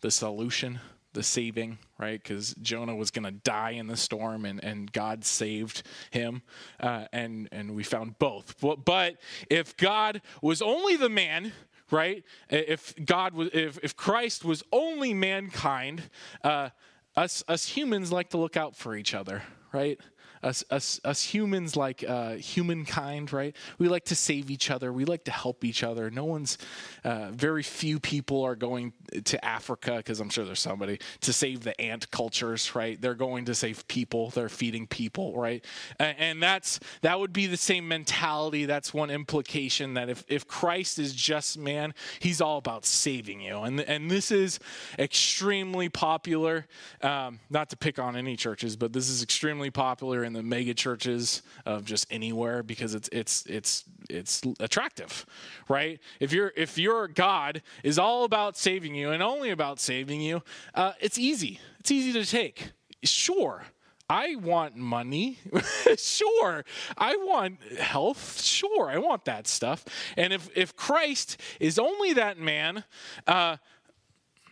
the 0.00 0.10
solution? 0.10 0.80
the 1.14 1.22
saving, 1.22 1.78
right? 1.98 2.22
Because 2.22 2.54
Jonah 2.60 2.94
was 2.94 3.10
going 3.10 3.24
to 3.24 3.30
die 3.30 3.70
in 3.70 3.86
the 3.86 3.96
storm, 3.96 4.44
and, 4.44 4.62
and 4.62 4.92
God 4.92 5.24
saved 5.24 5.84
him, 6.10 6.42
uh, 6.80 7.06
and 7.12 7.48
and 7.50 7.74
we 7.74 7.82
found 7.82 8.18
both. 8.18 8.60
But, 8.60 8.84
but 8.84 9.16
if 9.48 9.76
God 9.76 10.20
was 10.42 10.60
only 10.60 10.96
the 10.96 11.08
man, 11.08 11.52
right? 11.90 12.24
If 12.50 12.94
God 13.04 13.34
was, 13.34 13.48
if 13.52 13.78
if 13.82 13.96
Christ 13.96 14.44
was 14.44 14.62
only 14.72 15.14
mankind, 15.14 16.02
uh, 16.42 16.70
us 17.16 17.44
us 17.48 17.66
humans 17.66 18.12
like 18.12 18.30
to 18.30 18.38
look 18.38 18.56
out 18.56 18.76
for 18.76 18.96
each 18.96 19.14
other, 19.14 19.42
right? 19.72 20.00
Us, 20.44 20.62
us, 20.70 21.00
us 21.04 21.22
humans, 21.22 21.76
like 21.76 22.04
uh, 22.06 22.34
humankind, 22.34 23.32
right? 23.32 23.56
We 23.78 23.88
like 23.88 24.04
to 24.06 24.14
save 24.14 24.50
each 24.50 24.70
other. 24.70 24.92
We 24.92 25.04
like 25.04 25.24
to 25.24 25.30
help 25.30 25.64
each 25.64 25.82
other. 25.82 26.10
No 26.10 26.24
one's, 26.24 26.58
uh, 27.02 27.30
very 27.30 27.62
few 27.62 27.98
people 27.98 28.42
are 28.42 28.54
going 28.54 28.92
to 29.24 29.44
Africa, 29.44 29.96
because 29.96 30.20
I'm 30.20 30.28
sure 30.28 30.44
there's 30.44 30.60
somebody, 30.60 30.98
to 31.22 31.32
save 31.32 31.64
the 31.64 31.80
ant 31.80 32.10
cultures, 32.10 32.74
right? 32.74 33.00
They're 33.00 33.14
going 33.14 33.46
to 33.46 33.54
save 33.54 33.88
people. 33.88 34.30
They're 34.30 34.48
feeding 34.50 34.86
people, 34.86 35.34
right? 35.34 35.64
And, 35.98 36.16
and 36.18 36.42
that's, 36.42 36.78
that 37.00 37.18
would 37.18 37.32
be 37.32 37.46
the 37.46 37.56
same 37.56 37.88
mentality. 37.88 38.66
That's 38.66 38.92
one 38.92 39.10
implication 39.10 39.94
that 39.94 40.10
if, 40.10 40.24
if 40.28 40.46
Christ 40.46 40.98
is 40.98 41.14
just 41.14 41.56
man, 41.56 41.94
he's 42.18 42.40
all 42.42 42.58
about 42.58 42.84
saving 42.84 43.40
you. 43.40 43.60
And, 43.60 43.80
and 43.80 44.10
this 44.10 44.30
is 44.30 44.58
extremely 44.98 45.88
popular, 45.88 46.66
um, 47.00 47.40
not 47.48 47.70
to 47.70 47.76
pick 47.76 47.98
on 47.98 48.14
any 48.14 48.36
churches, 48.36 48.76
but 48.76 48.92
this 48.92 49.08
is 49.08 49.22
extremely 49.22 49.70
popular 49.70 50.22
in 50.22 50.33
the 50.34 50.42
mega 50.42 50.74
churches 50.74 51.42
of 51.64 51.84
just 51.84 52.06
anywhere 52.10 52.62
because 52.62 52.94
it's 52.94 53.08
it's 53.12 53.46
it's 53.46 53.84
it's 54.10 54.42
attractive, 54.60 55.24
right? 55.68 55.98
If 56.20 56.32
your 56.32 56.52
if 56.56 56.76
your 56.78 57.08
God 57.08 57.62
is 57.82 57.98
all 57.98 58.24
about 58.24 58.56
saving 58.56 58.94
you 58.94 59.10
and 59.10 59.22
only 59.22 59.50
about 59.50 59.80
saving 59.80 60.20
you, 60.20 60.42
uh, 60.74 60.92
it's 61.00 61.18
easy. 61.18 61.60
It's 61.80 61.90
easy 61.90 62.12
to 62.12 62.24
take. 62.24 62.72
Sure, 63.02 63.64
I 64.08 64.36
want 64.36 64.76
money. 64.76 65.38
sure. 65.96 66.64
I 66.98 67.16
want 67.16 67.62
health. 67.78 68.42
Sure. 68.42 68.90
I 68.90 68.98
want 68.98 69.24
that 69.24 69.46
stuff. 69.46 69.84
And 70.16 70.32
if, 70.32 70.50
if 70.54 70.76
Christ 70.76 71.40
is 71.58 71.78
only 71.78 72.12
that 72.12 72.38
man, 72.38 72.84
uh, 73.26 73.56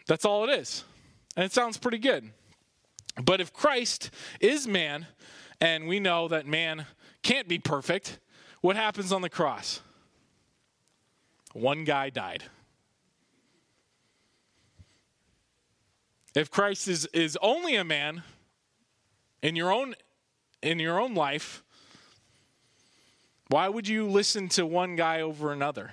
that's 0.06 0.24
all 0.24 0.48
it 0.48 0.58
is. 0.58 0.84
And 1.36 1.44
it 1.44 1.52
sounds 1.52 1.76
pretty 1.76 1.98
good. 1.98 2.30
But 3.22 3.40
if 3.40 3.52
Christ 3.52 4.10
is 4.40 4.66
man, 4.66 5.06
and 5.62 5.86
we 5.86 6.00
know 6.00 6.26
that 6.26 6.44
man 6.44 6.86
can't 7.22 7.46
be 7.46 7.56
perfect, 7.56 8.18
what 8.62 8.74
happens 8.74 9.12
on 9.12 9.22
the 9.22 9.30
cross? 9.30 9.80
One 11.52 11.84
guy 11.84 12.10
died. 12.10 12.42
If 16.34 16.50
Christ 16.50 16.88
is, 16.88 17.06
is 17.12 17.38
only 17.40 17.76
a 17.76 17.84
man 17.84 18.24
in 19.40 19.54
your 19.54 19.72
own 19.72 19.94
in 20.62 20.78
your 20.78 21.00
own 21.00 21.14
life, 21.14 21.62
why 23.48 23.68
would 23.68 23.86
you 23.86 24.08
listen 24.08 24.48
to 24.50 24.66
one 24.66 24.96
guy 24.96 25.20
over 25.20 25.52
another? 25.52 25.92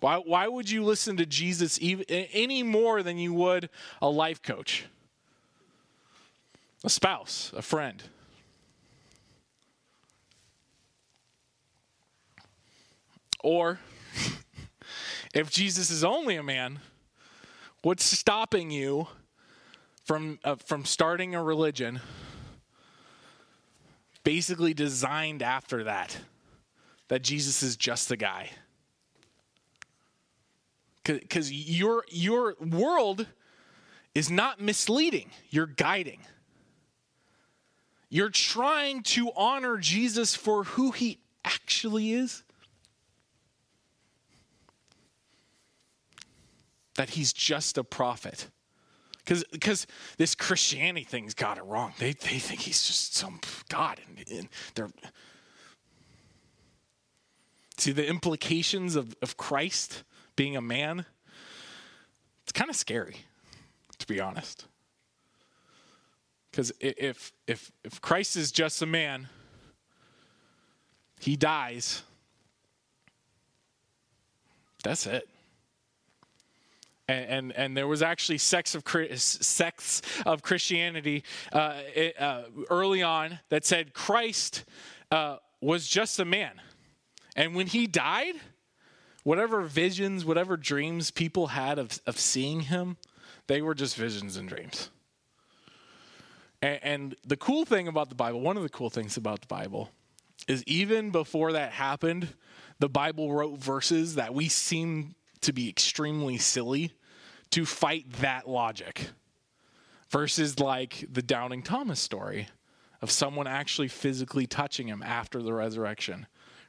Why, 0.00 0.16
why 0.16 0.46
would 0.46 0.70
you 0.70 0.84
listen 0.84 1.16
to 1.16 1.26
Jesus 1.26 1.78
even, 1.80 2.04
any 2.08 2.62
more 2.62 3.02
than 3.02 3.18
you 3.18 3.32
would 3.32 3.68
a 4.00 4.08
life 4.08 4.42
coach, 4.42 4.84
a 6.84 6.90
spouse, 6.90 7.50
a 7.56 7.62
friend? 7.62 8.02
Or 13.42 13.78
if 15.34 15.50
Jesus 15.50 15.90
is 15.90 16.04
only 16.04 16.36
a 16.36 16.42
man, 16.42 16.80
what's 17.82 18.04
stopping 18.04 18.70
you 18.70 19.08
from 20.04 20.38
uh, 20.44 20.56
from 20.56 20.84
starting 20.84 21.34
a 21.34 21.42
religion 21.42 22.00
basically 24.24 24.74
designed 24.74 25.42
after 25.42 25.84
that 25.84 26.18
that 27.08 27.22
Jesus 27.22 27.62
is 27.62 27.76
just 27.76 28.10
a 28.10 28.16
guy? 28.16 28.50
Cuz 31.04 31.50
your 31.50 32.04
your 32.10 32.54
world 32.60 33.26
is 34.14 34.30
not 34.30 34.60
misleading, 34.60 35.30
you're 35.48 35.66
guiding. 35.66 36.20
You're 38.10 38.30
trying 38.30 39.02
to 39.04 39.30
honor 39.36 39.76
Jesus 39.76 40.34
for 40.34 40.64
who 40.64 40.92
he 40.92 41.18
actually 41.44 42.12
is 42.12 42.42
that 46.98 47.10
he's 47.10 47.32
just 47.32 47.78
a 47.78 47.84
prophet. 47.84 48.50
Because 49.24 49.86
this 50.16 50.34
Christianity 50.34 51.04
thing's 51.04 51.32
got 51.32 51.56
it 51.56 51.64
wrong. 51.64 51.92
They, 51.98 52.12
they 52.12 52.40
think 52.40 52.60
he's 52.60 52.84
just 52.84 53.14
some 53.14 53.40
God. 53.68 54.00
And, 54.08 54.28
and 54.30 54.48
they're. 54.74 54.88
See, 57.76 57.92
the 57.92 58.04
implications 58.04 58.96
of, 58.96 59.14
of 59.22 59.36
Christ 59.36 60.02
being 60.34 60.56
a 60.56 60.60
man, 60.60 61.06
it's 62.42 62.50
kind 62.50 62.68
of 62.68 62.74
scary, 62.74 63.18
to 63.98 64.06
be 64.08 64.18
honest. 64.18 64.66
Because 66.50 66.72
if, 66.80 67.32
if, 67.46 67.70
if 67.84 68.00
Christ 68.00 68.34
is 68.34 68.50
just 68.50 68.82
a 68.82 68.86
man, 68.86 69.28
he 71.20 71.36
dies, 71.36 72.02
that's 74.82 75.06
it 75.06 75.28
and, 77.08 77.26
and, 77.26 77.52
and 77.52 77.76
there 77.76 77.88
was 77.88 78.02
actually 78.02 78.38
sects 78.38 78.74
of 78.74 78.84
sects 79.16 80.02
of 80.26 80.42
Christianity 80.42 81.24
uh, 81.52 81.80
it, 81.94 82.20
uh, 82.20 82.44
early 82.70 83.02
on 83.02 83.40
that 83.48 83.64
said 83.64 83.94
Christ 83.94 84.64
uh, 85.10 85.38
was 85.60 85.88
just 85.88 86.20
a 86.20 86.24
man, 86.24 86.60
and 87.34 87.54
when 87.54 87.66
he 87.66 87.86
died, 87.86 88.34
whatever 89.24 89.62
visions, 89.62 90.24
whatever 90.24 90.56
dreams 90.56 91.10
people 91.10 91.48
had 91.48 91.78
of, 91.78 92.00
of 92.06 92.18
seeing 92.18 92.60
him, 92.60 92.96
they 93.46 93.62
were 93.62 93.74
just 93.74 93.96
visions 93.96 94.36
and 94.36 94.48
dreams. 94.48 94.90
And, 96.62 96.80
and 96.82 97.16
the 97.26 97.36
cool 97.36 97.64
thing 97.64 97.88
about 97.88 98.08
the 98.08 98.14
Bible, 98.14 98.40
one 98.40 98.56
of 98.56 98.62
the 98.62 98.68
cool 98.68 98.90
things 98.90 99.16
about 99.16 99.40
the 99.40 99.46
Bible, 99.46 99.90
is 100.46 100.62
even 100.64 101.10
before 101.10 101.52
that 101.52 101.72
happened, 101.72 102.28
the 102.78 102.88
Bible 102.88 103.32
wrote 103.32 103.58
verses 103.58 104.14
that 104.14 104.34
we 104.34 104.48
seem 104.48 105.14
to 105.42 105.52
be 105.52 105.68
extremely 105.68 106.38
silly 106.38 106.92
to 107.50 107.64
fight 107.64 108.10
that 108.20 108.48
logic 108.48 109.10
versus 110.10 110.58
like 110.58 111.06
the 111.10 111.22
Doubting 111.22 111.62
Thomas 111.62 112.00
story 112.00 112.48
of 113.00 113.10
someone 113.10 113.46
actually 113.46 113.88
physically 113.88 114.46
touching 114.46 114.88
him 114.88 115.02
after 115.02 115.40
the 115.42 115.52
resurrection, 115.52 116.26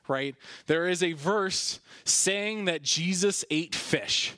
right? 0.07 0.35
There 0.67 0.87
is 0.87 1.01
a 1.01 1.13
verse 1.13 1.79
saying 2.03 2.65
that 2.65 2.81
Jesus 2.81 3.43
ate 3.49 3.75
fish. 3.75 4.35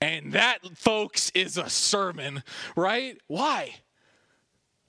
And 0.00 0.32
that, 0.32 0.58
folks, 0.76 1.30
is 1.34 1.56
a 1.56 1.68
sermon, 1.68 2.42
right? 2.76 3.18
Why? 3.26 3.74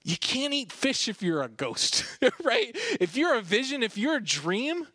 you 0.04 0.16
can't 0.16 0.52
eat 0.52 0.72
fish 0.72 1.08
if 1.08 1.22
you're 1.22 1.42
a 1.42 1.48
ghost, 1.48 2.04
right? 2.44 2.76
If 3.00 3.16
you're 3.16 3.36
a 3.36 3.42
vision, 3.42 3.82
if 3.82 3.96
you're 3.96 4.16
a 4.16 4.24
dream, 4.24 4.86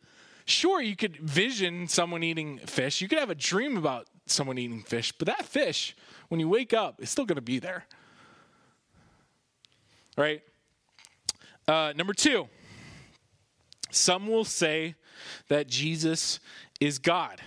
sure, 0.48 0.82
you 0.82 0.96
could 0.96 1.18
vision 1.18 1.88
someone 1.88 2.24
eating 2.24 2.58
fish. 2.60 3.02
You 3.02 3.08
could 3.08 3.20
have 3.20 3.30
a 3.30 3.36
dream 3.36 3.78
about 3.78 4.08
someone 4.26 4.58
eating 4.58 4.82
fish, 4.82 5.12
but 5.12 5.28
that 5.28 5.46
fish, 5.46 5.96
when 6.30 6.40
you 6.40 6.50
wake 6.50 6.74
up, 6.74 7.02
is 7.02 7.10
still 7.10 7.26
going 7.26 7.36
to 7.36 7.42
be 7.42 7.60
there. 7.60 7.86
Right? 10.18 10.42
Uh, 11.68 11.94
number 11.96 12.14
two, 12.14 12.48
some 13.92 14.28
will 14.28 14.46
say 14.46 14.96
that 15.50 15.68
Jesus 15.68 16.40
is 16.80 16.98
God. 16.98 17.42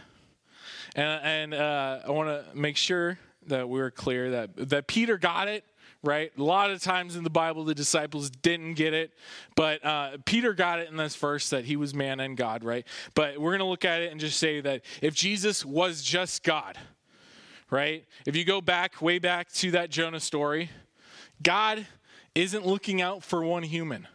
And, 0.94 1.52
and 1.52 1.54
uh, 1.54 2.00
I 2.06 2.10
want 2.10 2.28
to 2.28 2.56
make 2.56 2.76
sure 2.76 3.18
that 3.46 3.68
we're 3.68 3.90
clear 3.90 4.30
that, 4.30 4.68
that 4.68 4.86
Peter 4.86 5.16
got 5.16 5.48
it 5.48 5.64
right? 6.02 6.32
A 6.38 6.42
lot 6.42 6.70
of 6.70 6.82
times 6.82 7.16
in 7.16 7.24
the 7.24 7.30
Bible, 7.30 7.64
the 7.64 7.74
disciples 7.74 8.30
didn't 8.30 8.74
get 8.74 8.94
it, 8.94 9.12
but 9.54 9.84
uh, 9.84 10.16
Peter 10.24 10.54
got 10.54 10.78
it 10.78 10.88
in 10.88 10.96
this 10.96 11.14
verse 11.14 11.50
that 11.50 11.64
he 11.64 11.76
was 11.76 11.94
man 11.94 12.20
and 12.20 12.36
God, 12.36 12.64
right? 12.64 12.86
But 13.14 13.38
we're 13.38 13.50
going 13.50 13.60
to 13.60 13.66
look 13.66 13.84
at 13.84 14.00
it 14.00 14.10
and 14.10 14.20
just 14.20 14.38
say 14.38 14.60
that 14.60 14.82
if 15.02 15.14
Jesus 15.14 15.64
was 15.64 16.02
just 16.02 16.42
God, 16.42 16.78
right? 17.70 18.04
If 18.26 18.36
you 18.36 18.44
go 18.44 18.60
back, 18.60 19.02
way 19.02 19.18
back 19.18 19.52
to 19.54 19.72
that 19.72 19.90
Jonah 19.90 20.20
story, 20.20 20.70
God 21.42 21.86
isn't 22.34 22.66
looking 22.66 23.02
out 23.02 23.22
for 23.22 23.44
one 23.44 23.62
human. 23.62 24.08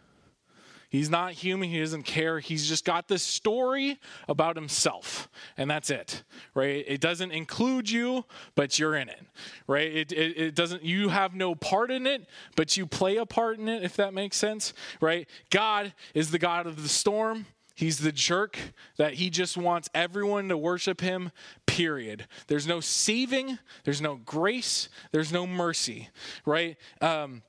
He's 0.88 1.10
not 1.10 1.32
human. 1.32 1.68
He 1.68 1.80
doesn't 1.80 2.04
care. 2.04 2.38
He's 2.38 2.68
just 2.68 2.84
got 2.84 3.08
this 3.08 3.22
story 3.22 3.98
about 4.28 4.56
himself, 4.56 5.28
and 5.56 5.70
that's 5.70 5.90
it, 5.90 6.22
right? 6.54 6.84
It 6.86 7.00
doesn't 7.00 7.32
include 7.32 7.90
you, 7.90 8.24
but 8.54 8.78
you're 8.78 8.94
in 8.94 9.08
it, 9.08 9.20
right? 9.66 9.92
It, 9.92 10.12
it, 10.12 10.38
it, 10.38 10.54
doesn't. 10.54 10.84
You 10.84 11.08
have 11.08 11.34
no 11.34 11.54
part 11.54 11.90
in 11.90 12.06
it, 12.06 12.26
but 12.54 12.76
you 12.76 12.86
play 12.86 13.16
a 13.16 13.26
part 13.26 13.58
in 13.58 13.68
it, 13.68 13.82
if 13.82 13.96
that 13.96 14.14
makes 14.14 14.36
sense, 14.36 14.72
right? 15.00 15.28
God 15.50 15.92
is 16.14 16.30
the 16.30 16.38
God 16.38 16.66
of 16.66 16.82
the 16.82 16.88
storm. 16.88 17.46
He's 17.74 17.98
the 17.98 18.12
jerk 18.12 18.58
that 18.96 19.14
he 19.14 19.28
just 19.28 19.56
wants 19.58 19.90
everyone 19.94 20.48
to 20.48 20.56
worship 20.56 21.02
him, 21.02 21.30
period. 21.66 22.26
There's 22.46 22.66
no 22.66 22.80
saving, 22.80 23.58
there's 23.84 24.00
no 24.00 24.16
grace, 24.24 24.88
there's 25.12 25.30
no 25.30 25.46
mercy, 25.46 26.08
right? 26.46 26.78
Um, 27.02 27.42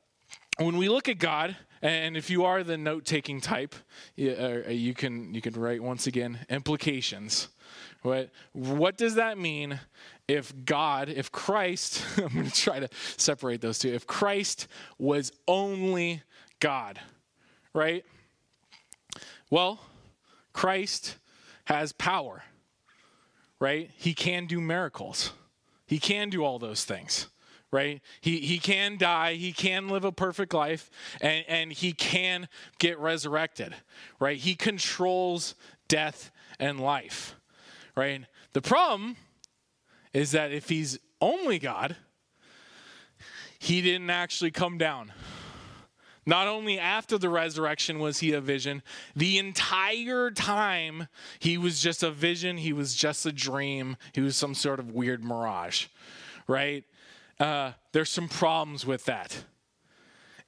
when 0.57 0.75
we 0.75 0.89
look 0.89 1.07
at 1.07 1.17
God, 1.17 1.55
and 1.81 2.17
if 2.17 2.29
you 2.29 2.45
are 2.45 2.63
the 2.63 2.77
note-taking 2.77 3.41
type, 3.41 3.75
you, 4.15 4.31
uh, 4.31 4.69
you 4.69 4.93
can 4.93 5.33
you 5.33 5.41
can 5.41 5.53
write 5.53 5.81
once 5.81 6.07
again 6.07 6.39
implications. 6.49 7.49
What 8.01 8.29
what 8.53 8.97
does 8.97 9.15
that 9.15 9.37
mean 9.37 9.79
if 10.27 10.53
God, 10.65 11.09
if 11.09 11.31
Christ, 11.31 12.03
I'm 12.17 12.29
going 12.29 12.45
to 12.45 12.51
try 12.51 12.79
to 12.79 12.89
separate 13.17 13.61
those 13.61 13.79
two. 13.79 13.89
If 13.89 14.07
Christ 14.07 14.67
was 14.97 15.31
only 15.47 16.21
God, 16.59 16.99
right? 17.73 18.03
Well, 19.49 19.79
Christ 20.53 21.17
has 21.65 21.93
power, 21.93 22.43
right? 23.59 23.89
He 23.95 24.13
can 24.13 24.47
do 24.47 24.59
miracles. 24.59 25.31
He 25.85 25.99
can 25.99 26.29
do 26.29 26.43
all 26.43 26.59
those 26.59 26.83
things 26.83 27.27
right? 27.71 28.01
He, 28.21 28.39
he 28.39 28.59
can 28.59 28.97
die, 28.97 29.33
he 29.33 29.51
can 29.51 29.89
live 29.89 30.05
a 30.05 30.11
perfect 30.11 30.53
life, 30.53 30.89
and, 31.21 31.43
and 31.47 31.71
he 31.71 31.91
can 31.91 32.47
get 32.79 32.97
resurrected, 32.99 33.75
right? 34.19 34.37
He 34.37 34.55
controls 34.55 35.55
death 35.87 36.31
and 36.59 36.79
life, 36.79 37.35
right? 37.95 38.23
The 38.53 38.61
problem 38.61 39.17
is 40.13 40.31
that 40.31 40.51
if 40.51 40.69
he's 40.69 40.97
only 41.21 41.59
God, 41.59 41.95
he 43.59 43.81
didn't 43.81 44.09
actually 44.09 44.51
come 44.51 44.77
down. 44.77 45.11
Not 46.25 46.49
only 46.49 46.77
after 46.77 47.17
the 47.17 47.29
resurrection 47.29 47.99
was 47.99 48.19
he 48.19 48.33
a 48.33 48.41
vision, 48.41 48.83
the 49.15 49.37
entire 49.37 50.29
time 50.29 51.07
he 51.39 51.57
was 51.57 51.79
just 51.79 52.03
a 52.03 52.11
vision, 52.11 52.57
he 52.57 52.73
was 52.73 52.95
just 52.95 53.25
a 53.25 53.31
dream, 53.31 53.95
he 54.11 54.19
was 54.19 54.35
some 54.35 54.53
sort 54.53 54.79
of 54.81 54.91
weird 54.91 55.23
mirage, 55.23 55.85
right? 56.45 56.83
Uh, 57.39 57.73
there's 57.91 58.09
some 58.09 58.27
problems 58.27 58.85
with 58.85 59.05
that. 59.05 59.45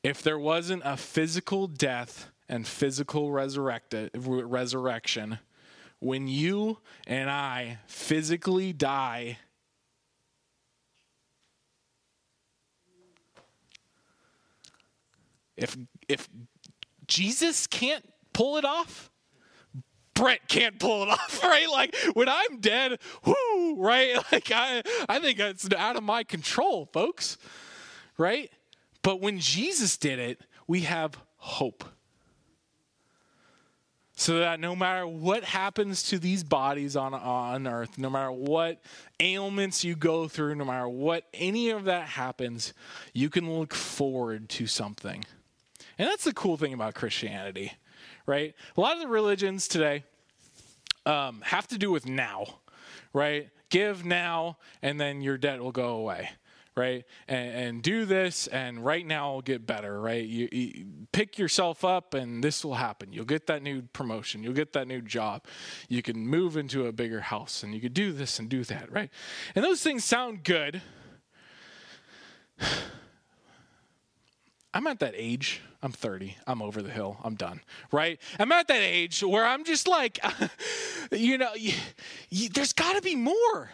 If 0.04 0.23
there 0.23 0.39
wasn't 0.39 0.82
a 0.86 0.97
physical 0.97 1.67
death 1.67 2.32
and 2.47 2.65
physical 2.65 3.32
resurrection, 3.32 5.39
when 5.99 6.28
you 6.28 6.80
and 7.06 7.30
I 7.30 7.80
physically 7.86 8.73
die, 8.73 9.38
if 15.58 15.78
if 16.08 16.28
Jesus 17.08 17.67
can't 17.67 18.08
pull 18.34 18.58
it 18.58 18.65
off, 18.65 19.08
Brett 20.19 20.49
can't 20.49 20.77
pull 20.77 21.03
it 21.03 21.10
off, 21.10 21.41
right? 21.43 21.69
Like 21.69 21.95
when 22.13 22.27
I'm 22.27 22.60
dead, 22.60 22.99
whoo, 23.25 23.75
right? 23.77 24.17
Like 24.32 24.51
I, 24.53 24.84
I 25.08 25.19
think 25.19 25.39
it's 25.39 25.67
out 25.73 25.95
of 25.95 26.03
my 26.03 26.23
control, 26.23 26.89
folks, 26.91 27.38
right? 28.17 28.51
But 29.01 29.21
when 29.21 29.39
Jesus 29.39 29.97
did 29.97 30.19
it, 30.19 30.41
we 30.67 30.82
have 30.82 31.17
hope. 31.38 31.84
So 34.15 34.39
that 34.39 34.60
no 34.60 34.75
matter 34.75 35.08
what 35.08 35.45
happens 35.45 36.03
to 36.10 36.19
these 36.19 36.43
bodies 36.43 36.97
on, 36.97 37.13
on 37.13 37.65
earth, 37.65 37.97
no 37.97 38.10
matter 38.10 38.32
what 38.32 38.82
ailments 39.21 39.86
you 39.86 39.95
go 39.95 40.27
through, 40.27 40.55
no 40.55 40.65
matter 40.65 40.89
what 40.89 41.23
any 41.34 41.69
of 41.69 41.86
that 41.86 42.08
happens, 42.08 42.73
you 43.13 43.29
can 43.29 43.58
look 43.58 43.73
forward 43.73 44.49
to 44.49 44.67
something. 44.67 45.23
And 45.97 46.08
that's 46.08 46.25
the 46.25 46.34
cool 46.34 46.58
thing 46.58 46.73
about 46.73 46.93
Christianity 46.93 47.73
right? 48.29 48.53
A 48.77 48.79
lot 48.79 48.95
of 48.95 49.01
the 49.01 49.07
religions 49.07 49.67
today 49.67 50.03
um, 51.07 51.41
have 51.43 51.67
to 51.69 51.79
do 51.79 51.89
with 51.89 52.07
now, 52.07 52.45
right? 53.11 53.49
Give 53.69 54.05
now, 54.05 54.57
and 54.83 55.01
then 55.01 55.21
your 55.21 55.35
debt 55.35 55.59
will 55.59 55.71
go 55.71 55.95
away, 55.95 56.29
right? 56.77 57.05
And, 57.27 57.51
and 57.55 57.83
do 57.83 58.05
this, 58.05 58.45
and 58.45 58.85
right 58.85 59.03
now 59.03 59.33
will 59.33 59.41
get 59.41 59.65
better, 59.65 59.99
right? 59.99 60.23
You, 60.23 60.47
you, 60.51 60.85
pick 61.11 61.39
yourself 61.39 61.83
up, 61.83 62.13
and 62.13 62.43
this 62.43 62.63
will 62.63 62.75
happen. 62.75 63.11
You'll 63.11 63.25
get 63.25 63.47
that 63.47 63.63
new 63.63 63.81
promotion. 63.93 64.43
You'll 64.43 64.53
get 64.53 64.73
that 64.73 64.87
new 64.87 65.01
job. 65.01 65.45
You 65.87 66.03
can 66.03 66.27
move 66.27 66.55
into 66.55 66.85
a 66.85 66.91
bigger 66.91 67.21
house, 67.21 67.63
and 67.63 67.73
you 67.73 67.81
can 67.81 67.93
do 67.93 68.11
this 68.11 68.37
and 68.37 68.47
do 68.47 68.63
that, 68.65 68.91
right? 68.91 69.09
And 69.55 69.65
those 69.65 69.81
things 69.81 70.05
sound 70.05 70.43
good. 70.43 70.83
I'm 74.73 74.86
at 74.88 74.99
that 74.99 75.13
age. 75.15 75.62
I'm 75.82 75.91
30. 75.91 76.38
I'm 76.45 76.62
over 76.62 76.82
the 76.82 76.91
hill. 76.91 77.17
I'm 77.23 77.36
done. 77.36 77.62
Right? 77.91 78.19
I'm 78.39 78.51
at 78.51 78.67
that 78.67 78.82
age 78.82 79.23
where 79.23 79.45
I'm 79.45 79.63
just 79.63 79.88
like, 79.88 80.19
you 81.12 81.38
know, 81.38 81.53
you, 81.55 81.73
you, 82.29 82.49
there's 82.49 82.73
got 82.73 82.95
to 82.95 83.01
be 83.01 83.15
more. 83.15 83.71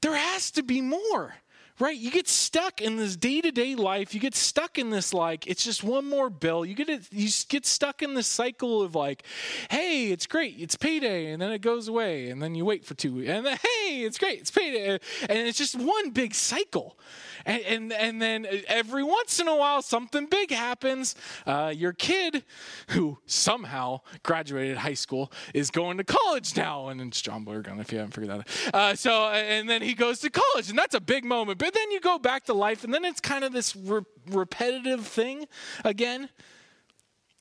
There 0.00 0.14
has 0.14 0.50
to 0.52 0.62
be 0.62 0.80
more 0.80 1.34
right? 1.78 1.96
You 1.96 2.10
get 2.10 2.28
stuck 2.28 2.80
in 2.80 2.96
this 2.96 3.16
day 3.16 3.40
to 3.40 3.50
day 3.50 3.74
life. 3.74 4.14
You 4.14 4.20
get 4.20 4.34
stuck 4.34 4.78
in 4.78 4.90
this 4.90 5.12
like 5.12 5.46
it's 5.46 5.64
just 5.64 5.84
one 5.84 6.08
more 6.08 6.30
bill. 6.30 6.64
You 6.64 6.74
get 6.74 6.88
it. 6.88 7.06
You 7.10 7.28
get 7.48 7.66
stuck 7.66 8.02
in 8.02 8.14
this 8.14 8.26
cycle 8.26 8.82
of 8.82 8.94
like, 8.94 9.24
hey, 9.70 10.10
it's 10.10 10.26
great, 10.26 10.56
it's 10.58 10.76
payday, 10.76 11.32
and 11.32 11.42
then 11.42 11.52
it 11.52 11.60
goes 11.60 11.88
away, 11.88 12.30
and 12.30 12.42
then 12.42 12.54
you 12.54 12.64
wait 12.64 12.84
for 12.84 12.94
two 12.94 13.16
weeks, 13.16 13.28
and 13.28 13.44
then 13.44 13.58
hey, 13.62 14.02
it's 14.04 14.18
great, 14.18 14.40
it's 14.40 14.50
payday, 14.50 14.98
and 15.28 15.38
it's 15.38 15.58
just 15.58 15.76
one 15.76 16.10
big 16.10 16.34
cycle. 16.34 16.98
And, 17.46 17.62
and, 17.62 17.92
and 17.92 18.20
then 18.20 18.46
every 18.66 19.02
once 19.02 19.40
in 19.40 19.48
a 19.48 19.56
while, 19.56 19.80
something 19.80 20.26
big 20.26 20.50
happens. 20.50 21.14
Uh, 21.46 21.72
your 21.74 21.92
kid, 21.92 22.44
who 22.88 23.18
somehow 23.24 24.00
graduated 24.22 24.76
high 24.76 24.94
school, 24.94 25.32
is 25.54 25.70
going 25.70 25.96
to 25.96 26.04
college 26.04 26.56
now. 26.56 26.88
And 26.88 27.00
it's 27.00 27.22
John 27.22 27.46
Boyergun, 27.46 27.80
if 27.80 27.92
you 27.92 27.98
haven't 27.98 28.12
figured 28.12 28.30
that 28.30 28.40
out. 28.40 28.74
Uh, 28.74 28.94
so, 28.96 29.28
and 29.28 29.70
then 29.70 29.80
he 29.80 29.94
goes 29.94 30.18
to 30.20 30.30
college, 30.30 30.68
and 30.68 30.78
that's 30.78 30.94
a 30.94 31.00
big 31.00 31.24
moment. 31.24 31.58
But 31.58 31.72
then 31.72 31.90
you 31.92 32.00
go 32.00 32.18
back 32.18 32.44
to 32.46 32.52
life, 32.52 32.84
and 32.84 32.92
then 32.92 33.04
it's 33.04 33.20
kind 33.20 33.44
of 33.44 33.52
this 33.52 33.74
re- 33.76 34.02
repetitive 34.28 35.06
thing 35.06 35.46
again. 35.84 36.28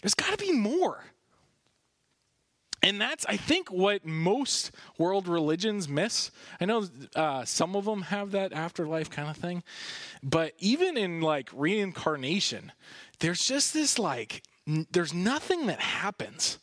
There's 0.02 0.14
got 0.14 0.38
to 0.38 0.38
be 0.38 0.54
more. 0.54 1.04
And 2.86 3.02
that's, 3.02 3.26
I 3.26 3.36
think, 3.36 3.72
what 3.72 4.06
most 4.06 4.70
world 5.00 5.28
religions 5.28 5.90
miss. 5.90 6.30
I 6.62 6.66
know 6.66 6.86
uh, 7.16 7.44
some 7.44 7.76
of 7.76 7.86
them 7.86 8.04
have 8.04 8.30
that 8.32 8.54
afterlife 8.54 9.10
kind 9.10 9.28
of 9.28 9.38
thing, 9.38 9.64
but 10.22 10.54
even 10.60 10.96
in 10.96 11.20
like 11.20 11.50
reincarnation, 11.52 12.72
there's 13.22 13.44
just 13.44 13.74
this 13.74 13.98
like, 13.98 14.44
n- 14.68 14.86
there's 14.92 15.16
nothing 15.16 15.66
that 15.66 15.80
happens. 15.80 16.60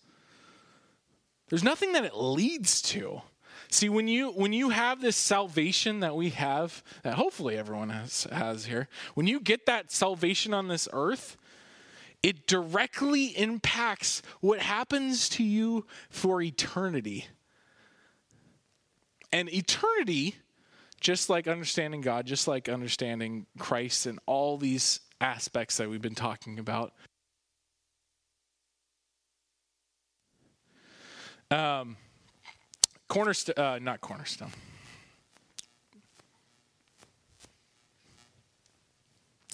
There's 1.48 1.64
nothing 1.64 1.90
that 1.94 2.04
it 2.04 2.16
leads 2.16 2.80
to. 2.82 3.22
See, 3.68 3.88
when 3.88 4.06
you 4.06 4.30
when 4.30 4.52
you 4.52 4.70
have 4.70 5.00
this 5.00 5.16
salvation 5.16 6.00
that 6.00 6.14
we 6.14 6.30
have, 6.30 6.84
that 7.02 7.14
hopefully 7.14 7.56
everyone 7.56 7.90
has 7.90 8.28
has 8.30 8.66
here, 8.66 8.86
when 9.14 9.26
you 9.26 9.40
get 9.40 9.66
that 9.66 9.90
salvation 9.90 10.54
on 10.54 10.68
this 10.68 10.88
earth, 10.92 11.36
it 12.22 12.46
directly 12.46 13.26
impacts 13.26 14.22
what 14.40 14.60
happens 14.60 15.28
to 15.30 15.42
you 15.42 15.86
for 16.08 16.40
eternity. 16.40 17.26
And 19.32 19.52
eternity, 19.52 20.36
just 21.00 21.28
like 21.28 21.48
understanding 21.48 22.00
God, 22.00 22.26
just 22.26 22.46
like 22.46 22.68
understanding 22.68 23.46
Christ 23.58 24.06
and 24.06 24.20
all 24.26 24.56
these 24.56 25.00
aspects 25.20 25.78
that 25.78 25.88
we've 25.88 26.02
been 26.02 26.14
talking 26.14 26.58
about. 26.58 26.92
Um, 31.50 31.96
cornerstone, 33.08 33.54
uh, 33.58 33.78
not 33.80 34.00
cornerstone. 34.00 34.52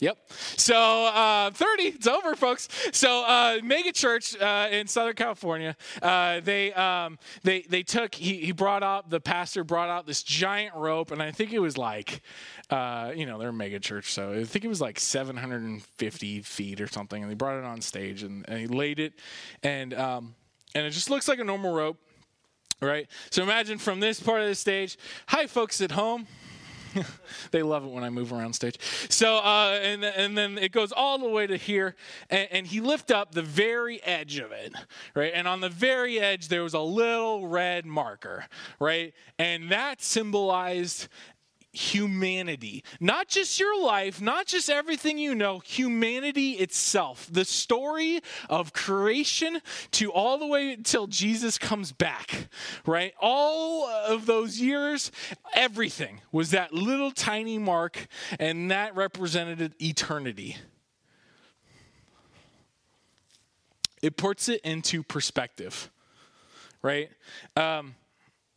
Yep. 0.00 0.30
So 0.56 1.06
uh, 1.06 1.50
30, 1.50 1.82
it's 1.82 2.06
over, 2.06 2.36
folks. 2.36 2.68
So 2.92 3.24
uh, 3.24 3.58
Mega 3.64 3.92
Church 3.92 4.36
uh, 4.40 4.68
in 4.70 4.86
Southern 4.86 5.14
California, 5.14 5.76
uh, 6.02 6.40
they 6.40 6.72
um, 6.74 7.18
they 7.42 7.62
they 7.62 7.82
took 7.82 8.14
he, 8.14 8.36
he 8.36 8.52
brought 8.52 8.82
out 8.82 9.10
the 9.10 9.20
pastor 9.20 9.64
brought 9.64 9.88
out 9.88 10.06
this 10.06 10.22
giant 10.22 10.74
rope, 10.74 11.10
and 11.10 11.22
I 11.22 11.32
think 11.32 11.52
it 11.52 11.58
was 11.58 11.76
like, 11.76 12.22
uh, 12.70 13.12
you 13.14 13.26
know, 13.26 13.38
they're 13.38 13.48
a 13.48 13.52
mega 13.52 13.80
church, 13.80 14.12
so 14.12 14.32
I 14.32 14.44
think 14.44 14.64
it 14.64 14.68
was 14.68 14.80
like 14.80 15.00
750 15.00 16.40
feet 16.42 16.80
or 16.80 16.86
something, 16.86 17.22
and 17.22 17.30
they 17.30 17.34
brought 17.34 17.58
it 17.58 17.64
on 17.64 17.80
stage 17.80 18.22
and, 18.22 18.44
and 18.48 18.58
he 18.58 18.66
laid 18.66 19.00
it, 19.00 19.14
and 19.62 19.94
um, 19.94 20.34
and 20.74 20.86
it 20.86 20.90
just 20.90 21.10
looks 21.10 21.26
like 21.26 21.40
a 21.40 21.44
normal 21.44 21.74
rope, 21.74 21.98
right? 22.80 23.08
So 23.30 23.42
imagine 23.42 23.78
from 23.78 24.00
this 24.00 24.20
part 24.20 24.42
of 24.42 24.48
the 24.48 24.54
stage. 24.54 24.96
Hi, 25.28 25.46
folks 25.46 25.80
at 25.80 25.90
home. 25.90 26.26
they 27.50 27.62
love 27.62 27.84
it 27.84 27.90
when 27.90 28.04
I 28.04 28.10
move 28.10 28.32
around 28.32 28.52
stage. 28.52 28.78
So, 29.08 29.36
uh, 29.38 29.78
and, 29.82 30.04
and 30.04 30.36
then 30.36 30.58
it 30.58 30.72
goes 30.72 30.92
all 30.92 31.18
the 31.18 31.28
way 31.28 31.46
to 31.46 31.56
here, 31.56 31.94
and, 32.30 32.48
and 32.50 32.66
he 32.66 32.80
lift 32.80 33.10
up 33.10 33.32
the 33.32 33.42
very 33.42 34.02
edge 34.02 34.38
of 34.38 34.52
it, 34.52 34.74
right? 35.14 35.32
And 35.34 35.48
on 35.48 35.60
the 35.60 35.68
very 35.68 36.18
edge, 36.18 36.48
there 36.48 36.62
was 36.62 36.74
a 36.74 36.80
little 36.80 37.46
red 37.46 37.86
marker, 37.86 38.46
right? 38.80 39.14
And 39.38 39.70
that 39.70 40.02
symbolized 40.02 41.08
humanity. 41.72 42.82
Not 42.98 43.28
just 43.28 43.60
your 43.60 43.80
life, 43.82 44.20
not 44.20 44.46
just 44.46 44.70
everything 44.70 45.18
you 45.18 45.34
know, 45.34 45.58
humanity 45.58 46.52
itself. 46.52 47.28
The 47.30 47.44
story 47.44 48.20
of 48.48 48.72
creation 48.72 49.60
to 49.92 50.12
all 50.12 50.38
the 50.38 50.46
way 50.46 50.72
until 50.72 51.06
Jesus 51.06 51.58
comes 51.58 51.92
back, 51.92 52.48
right? 52.86 53.12
All 53.20 53.86
of 53.86 54.26
those 54.26 54.60
years, 54.60 55.12
everything 55.54 56.20
was 56.32 56.50
that 56.50 56.72
little 56.72 57.10
tiny 57.10 57.58
mark, 57.58 58.06
and 58.38 58.70
that 58.70 58.96
represented 58.96 59.74
eternity. 59.80 60.56
It 64.00 64.16
puts 64.16 64.48
it 64.48 64.60
into 64.62 65.02
perspective, 65.02 65.90
right? 66.82 67.10
Um, 67.56 67.96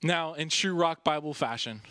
now, 0.04 0.34
in 0.34 0.50
true 0.50 0.76
rock 0.76 1.04
Bible 1.04 1.34
fashion, 1.34 1.82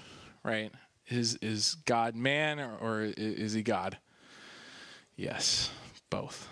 right? 0.44 0.72
Is 1.10 1.36
is 1.36 1.76
God 1.84 2.14
man 2.14 2.60
or, 2.60 2.76
or 2.80 3.02
is 3.16 3.52
he 3.52 3.62
God? 3.62 3.98
Yes, 5.16 5.70
both. 6.08 6.48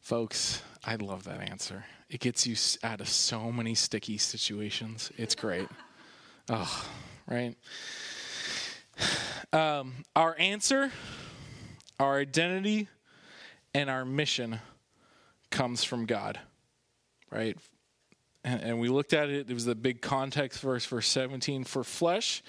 Folks, 0.00 0.62
I 0.84 0.96
love 0.96 1.24
that 1.24 1.40
answer. 1.40 1.84
It 2.08 2.20
gets 2.20 2.46
you 2.46 2.54
out 2.88 3.00
of 3.00 3.08
so 3.08 3.50
many 3.50 3.74
sticky 3.74 4.18
situations. 4.18 5.10
It's 5.16 5.34
great. 5.34 5.68
oh, 6.48 6.86
right. 7.26 7.56
Um, 9.52 10.04
our 10.14 10.36
answer, 10.38 10.92
our 11.98 12.20
identity, 12.20 12.88
and 13.74 13.90
our 13.90 14.04
mission 14.04 14.60
comes 15.50 15.82
from 15.82 16.06
God, 16.06 16.38
right? 17.30 17.58
And, 18.46 18.62
and 18.62 18.80
we 18.80 18.88
looked 18.88 19.12
at 19.12 19.28
it. 19.28 19.50
It 19.50 19.54
was 19.54 19.64
the 19.64 19.74
big 19.74 20.00
context 20.00 20.60
verse, 20.60 20.86
verse 20.86 21.08
17. 21.08 21.64
For 21.64 21.82
flesh 21.82 22.42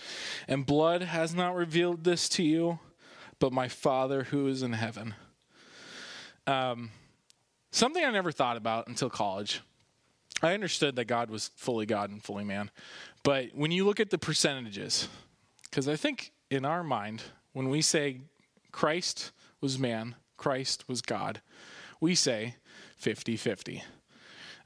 and 0.48 0.66
blood 0.66 1.02
has 1.02 1.34
not 1.34 1.56
revealed 1.56 2.04
this 2.04 2.30
to 2.30 2.44
you, 2.44 2.80
but 3.40 3.52
my 3.52 3.68
Father 3.68 4.24
who 4.26 4.48
is 4.48 4.62
in 4.62 4.74
heaven. 4.74 5.16
Um, 6.46 6.92
something 7.72 8.06
I 8.06 8.12
never 8.12 8.32
thought 8.32 8.56
about 8.56 8.88
until 8.88 9.10
college. 9.10 9.62
I 10.44 10.54
understood 10.54 10.96
that 10.98 11.06
God 11.06 11.32
was 11.32 11.50
fully 11.56 11.88
God 11.88 12.12
and 12.12 12.24
fully 12.24 12.44
man. 12.44 12.70
But 13.24 13.48
when 13.56 13.72
you 13.72 13.84
look 13.84 14.00
at 14.00 14.12
the 14.12 14.20
percentages, 14.20 15.10
because 15.64 15.88
I 15.88 15.96
think 15.96 16.32
in 16.52 16.64
our 16.64 16.84
mind, 16.84 17.24
when 17.54 17.70
we 17.70 17.82
say 17.82 18.22
Christ 18.72 19.32
was 19.62 19.80
man, 19.80 20.16
Christ 20.38 20.88
was 20.88 21.02
God, 21.02 21.42
we 22.00 22.14
say 22.14 22.56
50 22.98 23.36
50. 23.36 23.84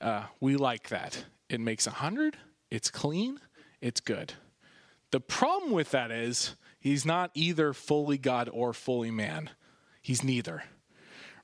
Uh, 0.01 0.23
we 0.39 0.55
like 0.55 0.89
that. 0.89 1.25
It 1.47 1.61
makes 1.61 1.85
a 1.85 1.91
hundred. 1.91 2.37
It's 2.69 2.89
clean. 2.89 3.39
It's 3.81 4.01
good. 4.01 4.33
The 5.11 5.19
problem 5.19 5.71
with 5.71 5.91
that 5.91 6.09
is 6.11 6.55
he's 6.79 7.05
not 7.05 7.31
either 7.33 7.73
fully 7.73 8.17
God 8.17 8.49
or 8.51 8.73
fully 8.73 9.11
man. 9.11 9.49
He's 10.01 10.23
neither, 10.23 10.63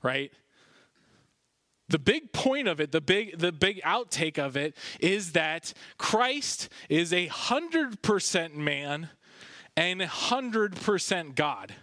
right? 0.02 0.32
The 1.90 2.00
big 2.00 2.34
point 2.34 2.68
of 2.68 2.82
it, 2.82 2.92
the 2.92 3.02
big 3.02 3.38
the 3.38 3.52
big 3.52 3.82
outtake 3.82 4.38
of 4.38 4.58
it 4.58 4.76
is 5.00 5.34
that 5.34 5.74
Christ 5.98 6.70
is 6.90 7.14
a 7.14 7.28
hundred 7.28 8.02
percent 8.02 8.58
man 8.58 9.10
and 9.76 10.02
a 10.02 10.08
hundred 10.08 10.76
percent 10.76 11.36
God. 11.36 11.76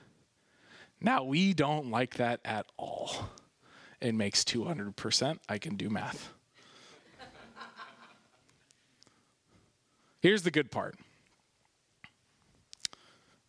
Now 1.01 1.25
we 1.25 1.55
don't 1.55 1.91
like 1.91 2.17
that 2.17 2.41
at 2.45 2.67
all. 2.77 3.29
It 4.01 4.15
makes 4.15 4.45
two 4.45 4.65
hundred 4.65 4.97
percent. 4.97 5.41
I 5.49 5.59
can 5.59 5.77
do 5.77 5.89
math. 5.89 6.33
Here's 10.25 10.41
the 10.41 10.51
good 10.51 10.71
part. 10.71 10.95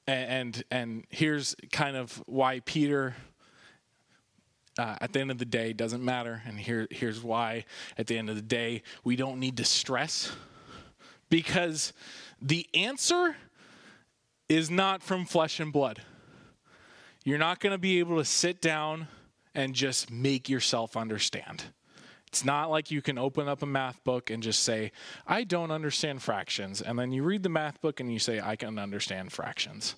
And, 0.07 0.61
and, 0.69 1.05
here's 1.09 1.55
kind 1.71 1.95
of 1.95 2.21
why 2.25 2.59
Peter 2.59 3.15
uh, 4.77 4.97
at 4.99 5.13
the 5.13 5.21
end 5.21 5.31
of 5.31 5.37
the 5.37 5.45
day 5.45 5.71
doesn't 5.71 6.03
matter 6.03 6.41
and 6.45 6.59
here, 6.59 6.85
here's 6.91 7.23
why 7.23 7.63
at 7.97 8.07
the 8.07 8.17
end 8.17 8.29
of 8.29 8.35
the 8.35 8.41
day 8.41 8.83
we 9.05 9.15
don't 9.15 9.39
need 9.39 9.55
to 9.55 9.63
stress 9.63 10.33
because 11.29 11.93
the 12.41 12.67
answer 12.73 13.37
is 14.49 14.69
not 14.69 15.01
from 15.01 15.23
flesh 15.23 15.61
and 15.61 15.71
blood 15.71 16.01
you're 17.23 17.37
not 17.37 17.61
going 17.61 17.71
to 17.71 17.77
be 17.77 17.99
able 17.99 18.17
to 18.17 18.25
sit 18.25 18.59
down 18.59 19.07
and 19.53 19.73
just 19.73 20.11
make 20.11 20.49
yourself 20.49 20.97
understand 20.97 21.63
it's 22.35 22.43
not 22.43 22.69
like 22.69 22.91
you 22.91 23.01
can 23.01 23.17
open 23.17 23.47
up 23.47 23.61
a 23.61 23.65
math 23.65 24.03
book 24.03 24.29
and 24.29 24.43
just 24.43 24.63
say, 24.63 24.91
I 25.25 25.45
don't 25.45 25.71
understand 25.71 26.21
fractions. 26.21 26.81
And 26.81 26.99
then 26.99 27.13
you 27.13 27.23
read 27.23 27.43
the 27.43 27.49
math 27.49 27.79
book 27.79 28.01
and 28.01 28.11
you 28.11 28.19
say, 28.19 28.41
I 28.41 28.57
can 28.57 28.77
understand 28.77 29.31
fractions, 29.31 29.95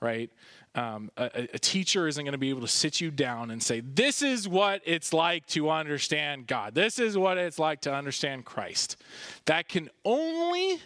right? 0.00 0.30
Um, 0.74 1.10
a, 1.18 1.46
a 1.52 1.58
teacher 1.58 2.08
isn't 2.08 2.24
going 2.24 2.32
to 2.32 2.38
be 2.38 2.48
able 2.48 2.62
to 2.62 2.68
sit 2.68 3.02
you 3.02 3.10
down 3.10 3.50
and 3.50 3.62
say, 3.62 3.80
This 3.80 4.22
is 4.22 4.48
what 4.48 4.80
it's 4.86 5.12
like 5.12 5.44
to 5.48 5.68
understand 5.68 6.46
God. 6.46 6.74
This 6.74 6.98
is 6.98 7.18
what 7.18 7.36
it's 7.36 7.58
like 7.58 7.82
to 7.82 7.92
understand 7.92 8.46
Christ. 8.46 8.96
That 9.44 9.68
can 9.68 9.90
only 10.06 10.80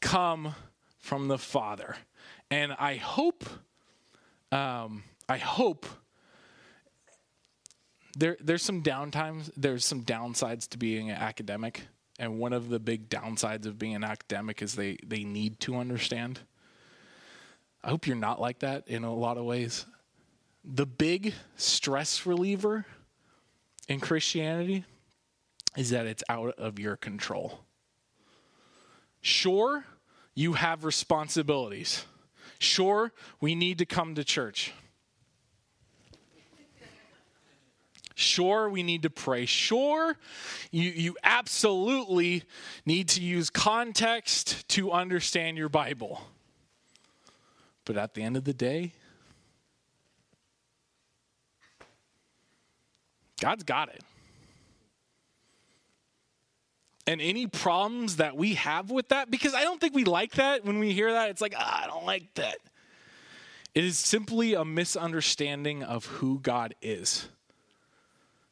come 0.00 0.54
from 1.00 1.26
the 1.26 1.36
Father. 1.36 1.96
And 2.48 2.74
I 2.78 2.94
hope, 2.94 3.44
um, 4.52 5.02
I 5.28 5.38
hope 5.38 5.84
there 8.20 8.36
there's 8.40 8.62
some 8.62 8.82
downtimes 8.82 9.50
there's 9.56 9.84
some 9.84 10.02
downsides 10.02 10.68
to 10.68 10.78
being 10.78 11.10
an 11.10 11.16
academic 11.16 11.82
and 12.18 12.38
one 12.38 12.52
of 12.52 12.68
the 12.68 12.78
big 12.78 13.08
downsides 13.08 13.64
of 13.64 13.78
being 13.78 13.94
an 13.94 14.04
academic 14.04 14.60
is 14.60 14.74
they 14.74 14.98
they 15.04 15.24
need 15.24 15.58
to 15.60 15.76
understand. 15.76 16.40
I 17.82 17.88
hope 17.88 18.06
you're 18.06 18.14
not 18.14 18.38
like 18.38 18.58
that 18.58 18.86
in 18.86 19.04
a 19.04 19.14
lot 19.14 19.38
of 19.38 19.44
ways. 19.44 19.86
The 20.62 20.84
big 20.84 21.32
stress 21.56 22.26
reliever 22.26 22.84
in 23.88 23.98
christianity 23.98 24.84
is 25.76 25.90
that 25.90 26.04
it's 26.04 26.22
out 26.28 26.54
of 26.58 26.78
your 26.78 26.96
control. 26.96 27.60
Sure 29.22 29.84
you 30.34 30.52
have 30.52 30.84
responsibilities. 30.84 32.04
Sure 32.58 33.12
we 33.40 33.54
need 33.54 33.78
to 33.78 33.86
come 33.86 34.14
to 34.14 34.24
church 34.24 34.72
Sure, 38.20 38.68
we 38.68 38.82
need 38.82 39.02
to 39.02 39.10
pray. 39.10 39.46
Sure, 39.46 40.16
you, 40.70 40.90
you 40.90 41.16
absolutely 41.22 42.44
need 42.84 43.08
to 43.08 43.22
use 43.22 43.50
context 43.50 44.68
to 44.68 44.92
understand 44.92 45.56
your 45.56 45.68
Bible. 45.68 46.20
But 47.84 47.96
at 47.96 48.14
the 48.14 48.22
end 48.22 48.36
of 48.36 48.44
the 48.44 48.52
day, 48.52 48.92
God's 53.40 53.64
got 53.64 53.88
it. 53.88 54.02
And 57.06 57.20
any 57.20 57.46
problems 57.46 58.16
that 58.16 58.36
we 58.36 58.54
have 58.54 58.90
with 58.90 59.08
that, 59.08 59.30
because 59.30 59.54
I 59.54 59.62
don't 59.62 59.80
think 59.80 59.94
we 59.94 60.04
like 60.04 60.32
that 60.32 60.64
when 60.64 60.78
we 60.78 60.92
hear 60.92 61.10
that, 61.10 61.30
it's 61.30 61.40
like, 61.40 61.54
ah, 61.56 61.84
I 61.84 61.86
don't 61.86 62.04
like 62.04 62.34
that. 62.34 62.58
It 63.74 63.84
is 63.84 63.98
simply 63.98 64.54
a 64.54 64.64
misunderstanding 64.64 65.82
of 65.82 66.04
who 66.04 66.38
God 66.38 66.74
is. 66.82 67.28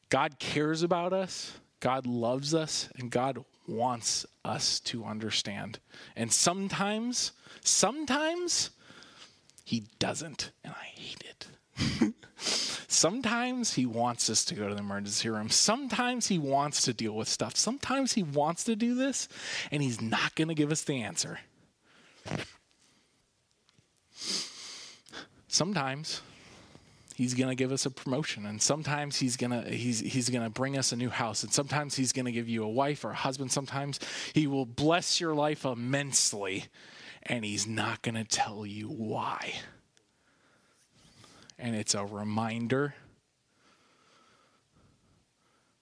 God 0.08 0.38
cares 0.38 0.82
about 0.82 1.12
us, 1.12 1.52
God 1.80 2.06
loves 2.06 2.54
us, 2.54 2.88
and 2.96 3.10
God 3.10 3.44
wants 3.66 4.24
us 4.44 4.80
to 4.80 5.04
understand. 5.04 5.78
And 6.16 6.32
sometimes, 6.32 7.32
sometimes, 7.62 8.70
He 9.64 9.84
doesn't, 9.98 10.50
and 10.64 10.72
I 10.72 10.84
hate 10.84 11.24
it. 11.24 12.14
Sometimes 12.90 13.74
he 13.74 13.84
wants 13.84 14.30
us 14.30 14.44
to 14.46 14.54
go 14.54 14.66
to 14.66 14.74
the 14.74 14.80
emergency 14.80 15.28
room. 15.28 15.50
Sometimes 15.50 16.26
he 16.26 16.38
wants 16.38 16.82
to 16.84 16.94
deal 16.94 17.12
with 17.12 17.28
stuff. 17.28 17.54
Sometimes 17.54 18.14
he 18.14 18.22
wants 18.22 18.64
to 18.64 18.74
do 18.74 18.94
this, 18.94 19.28
and 19.70 19.82
he's 19.82 20.00
not 20.00 20.34
going 20.34 20.48
to 20.48 20.54
give 20.54 20.72
us 20.72 20.82
the 20.82 21.02
answer. 21.02 21.38
Sometimes 25.48 26.22
he's 27.18 27.34
going 27.34 27.48
to 27.48 27.56
give 27.56 27.72
us 27.72 27.84
a 27.84 27.90
promotion 27.90 28.46
and 28.46 28.62
sometimes 28.62 29.16
he's 29.16 29.36
going 29.36 29.50
to 29.50 29.68
he's 29.68 29.98
he's 29.98 30.30
going 30.30 30.44
to 30.44 30.48
bring 30.48 30.78
us 30.78 30.92
a 30.92 30.96
new 30.96 31.08
house 31.08 31.42
and 31.42 31.52
sometimes 31.52 31.96
he's 31.96 32.12
going 32.12 32.26
to 32.26 32.32
give 32.32 32.48
you 32.48 32.62
a 32.62 32.68
wife 32.68 33.04
or 33.04 33.10
a 33.10 33.14
husband. 33.16 33.50
Sometimes 33.50 33.98
he 34.32 34.46
will 34.46 34.64
bless 34.64 35.20
your 35.20 35.34
life 35.34 35.64
immensely 35.64 36.66
and 37.24 37.44
he's 37.44 37.66
not 37.66 38.02
going 38.02 38.14
to 38.14 38.22
tell 38.22 38.64
you 38.64 38.86
why. 38.86 39.54
And 41.58 41.74
it's 41.74 41.96
a 41.96 42.06
reminder 42.06 42.94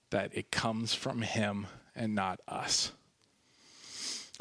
that 0.09 0.30
it 0.32 0.51
comes 0.51 0.95
from 0.95 1.20
him 1.20 1.66
and 1.95 2.14
not 2.14 2.41
us. 2.49 2.93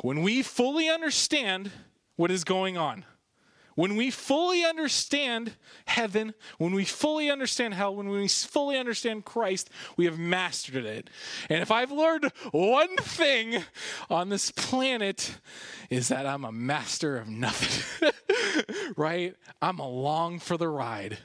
When 0.02 0.22
we 0.22 0.44
fully 0.44 0.88
understand 0.88 1.72
what 2.16 2.32
is 2.32 2.46
going 2.46 2.78
on 2.78 3.04
when 3.76 3.98
we 3.98 4.10
fully 4.10 4.64
understand 4.64 5.54
heaven, 5.86 6.34
when 6.58 6.74
we 6.74 6.86
fully 6.86 7.30
understand 7.30 7.74
hell, 7.74 7.94
when 7.94 8.08
we 8.08 8.28
fully 8.28 8.78
understand 8.78 9.26
Christ, 9.26 9.70
we 9.98 10.06
have 10.06 10.18
mastered 10.18 10.86
it. 10.86 11.10
And 11.50 11.62
if 11.62 11.72
I've 11.72 11.92
learned 11.92 12.32
one 12.52 12.96
thing 12.98 13.64
on 14.10 14.30
this 14.30 14.52
planet, 14.52 15.38
is 15.90 16.08
that 16.08 16.26
I'm 16.26 16.46
a 16.46 16.52
master 16.52 17.18
of 17.18 17.28
nothing. 17.28 18.12
right? 18.98 19.36
I'm 19.62 19.80
along 19.80 20.40
for 20.40 20.58
the 20.58 20.70
ride. 20.70 21.18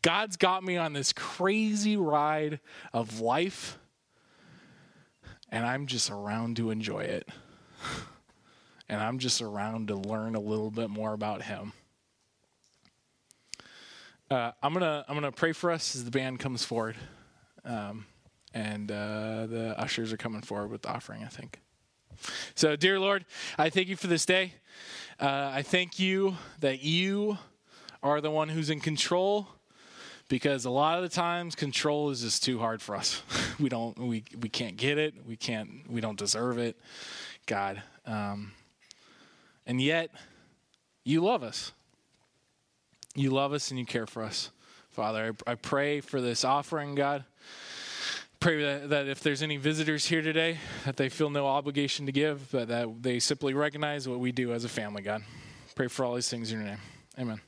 God's 0.00 0.36
got 0.36 0.62
me 0.62 0.76
on 0.76 0.92
this 0.92 1.12
crazy 1.12 1.96
ride 1.96 2.60
of 2.92 3.20
life, 3.20 3.76
and 5.50 5.66
I'm 5.66 5.86
just 5.86 6.10
around 6.10 6.56
to 6.56 6.70
enjoy 6.70 7.00
it. 7.00 7.28
And 8.90 9.02
I'm 9.02 9.18
just 9.18 9.42
around 9.42 9.88
to 9.88 9.96
learn 9.96 10.34
a 10.34 10.40
little 10.40 10.70
bit 10.70 10.88
more 10.88 11.12
about 11.12 11.42
Him. 11.42 11.74
Uh, 14.30 14.52
I'm 14.62 14.74
gonna 14.74 15.06
I'm 15.08 15.14
gonna 15.14 15.32
pray 15.32 15.52
for 15.52 15.70
us 15.70 15.96
as 15.96 16.04
the 16.04 16.10
band 16.10 16.38
comes 16.38 16.62
forward, 16.62 16.96
um, 17.64 18.04
and 18.52 18.90
uh, 18.90 19.46
the 19.46 19.74
ushers 19.78 20.12
are 20.12 20.18
coming 20.18 20.42
forward 20.42 20.70
with 20.70 20.82
the 20.82 20.90
offering. 20.90 21.24
I 21.24 21.28
think. 21.28 21.60
So, 22.54 22.76
dear 22.76 23.00
Lord, 23.00 23.24
I 23.56 23.70
thank 23.70 23.88
you 23.88 23.96
for 23.96 24.06
this 24.06 24.26
day. 24.26 24.52
Uh, 25.18 25.50
I 25.54 25.62
thank 25.62 25.98
you 25.98 26.36
that 26.60 26.82
you 26.82 27.38
are 28.02 28.20
the 28.20 28.30
one 28.30 28.50
who's 28.50 28.68
in 28.68 28.80
control, 28.80 29.48
because 30.28 30.66
a 30.66 30.70
lot 30.70 30.98
of 30.98 31.04
the 31.04 31.08
times 31.08 31.54
control 31.54 32.10
is 32.10 32.20
just 32.20 32.44
too 32.44 32.58
hard 32.58 32.82
for 32.82 32.96
us. 32.96 33.22
we 33.58 33.70
don't 33.70 33.98
we 33.98 34.24
we 34.42 34.50
can't 34.50 34.76
get 34.76 34.98
it. 34.98 35.14
We 35.26 35.36
can't 35.36 35.90
we 35.90 36.02
don't 36.02 36.18
deserve 36.18 36.58
it. 36.58 36.78
God, 37.46 37.82
um, 38.04 38.52
and 39.64 39.80
yet 39.80 40.10
you 41.02 41.22
love 41.22 41.42
us 41.42 41.72
you 43.18 43.30
love 43.30 43.52
us 43.52 43.70
and 43.70 43.78
you 43.78 43.86
care 43.86 44.06
for 44.06 44.22
us. 44.22 44.50
Father, 44.90 45.34
I, 45.46 45.52
I 45.52 45.54
pray 45.54 46.00
for 46.00 46.20
this 46.20 46.44
offering, 46.44 46.94
God. 46.94 47.24
Pray 48.40 48.62
that, 48.62 48.90
that 48.90 49.08
if 49.08 49.20
there's 49.20 49.42
any 49.42 49.56
visitors 49.56 50.06
here 50.06 50.22
today, 50.22 50.58
that 50.84 50.96
they 50.96 51.08
feel 51.08 51.28
no 51.28 51.46
obligation 51.46 52.06
to 52.06 52.12
give, 52.12 52.50
but 52.52 52.68
that 52.68 53.02
they 53.02 53.18
simply 53.18 53.54
recognize 53.54 54.08
what 54.08 54.20
we 54.20 54.30
do 54.30 54.52
as 54.52 54.64
a 54.64 54.68
family, 54.68 55.02
God. 55.02 55.22
Pray 55.74 55.88
for 55.88 56.04
all 56.04 56.14
these 56.14 56.28
things 56.28 56.52
in 56.52 56.58
your 56.58 56.68
name. 56.68 56.78
Amen. 57.18 57.40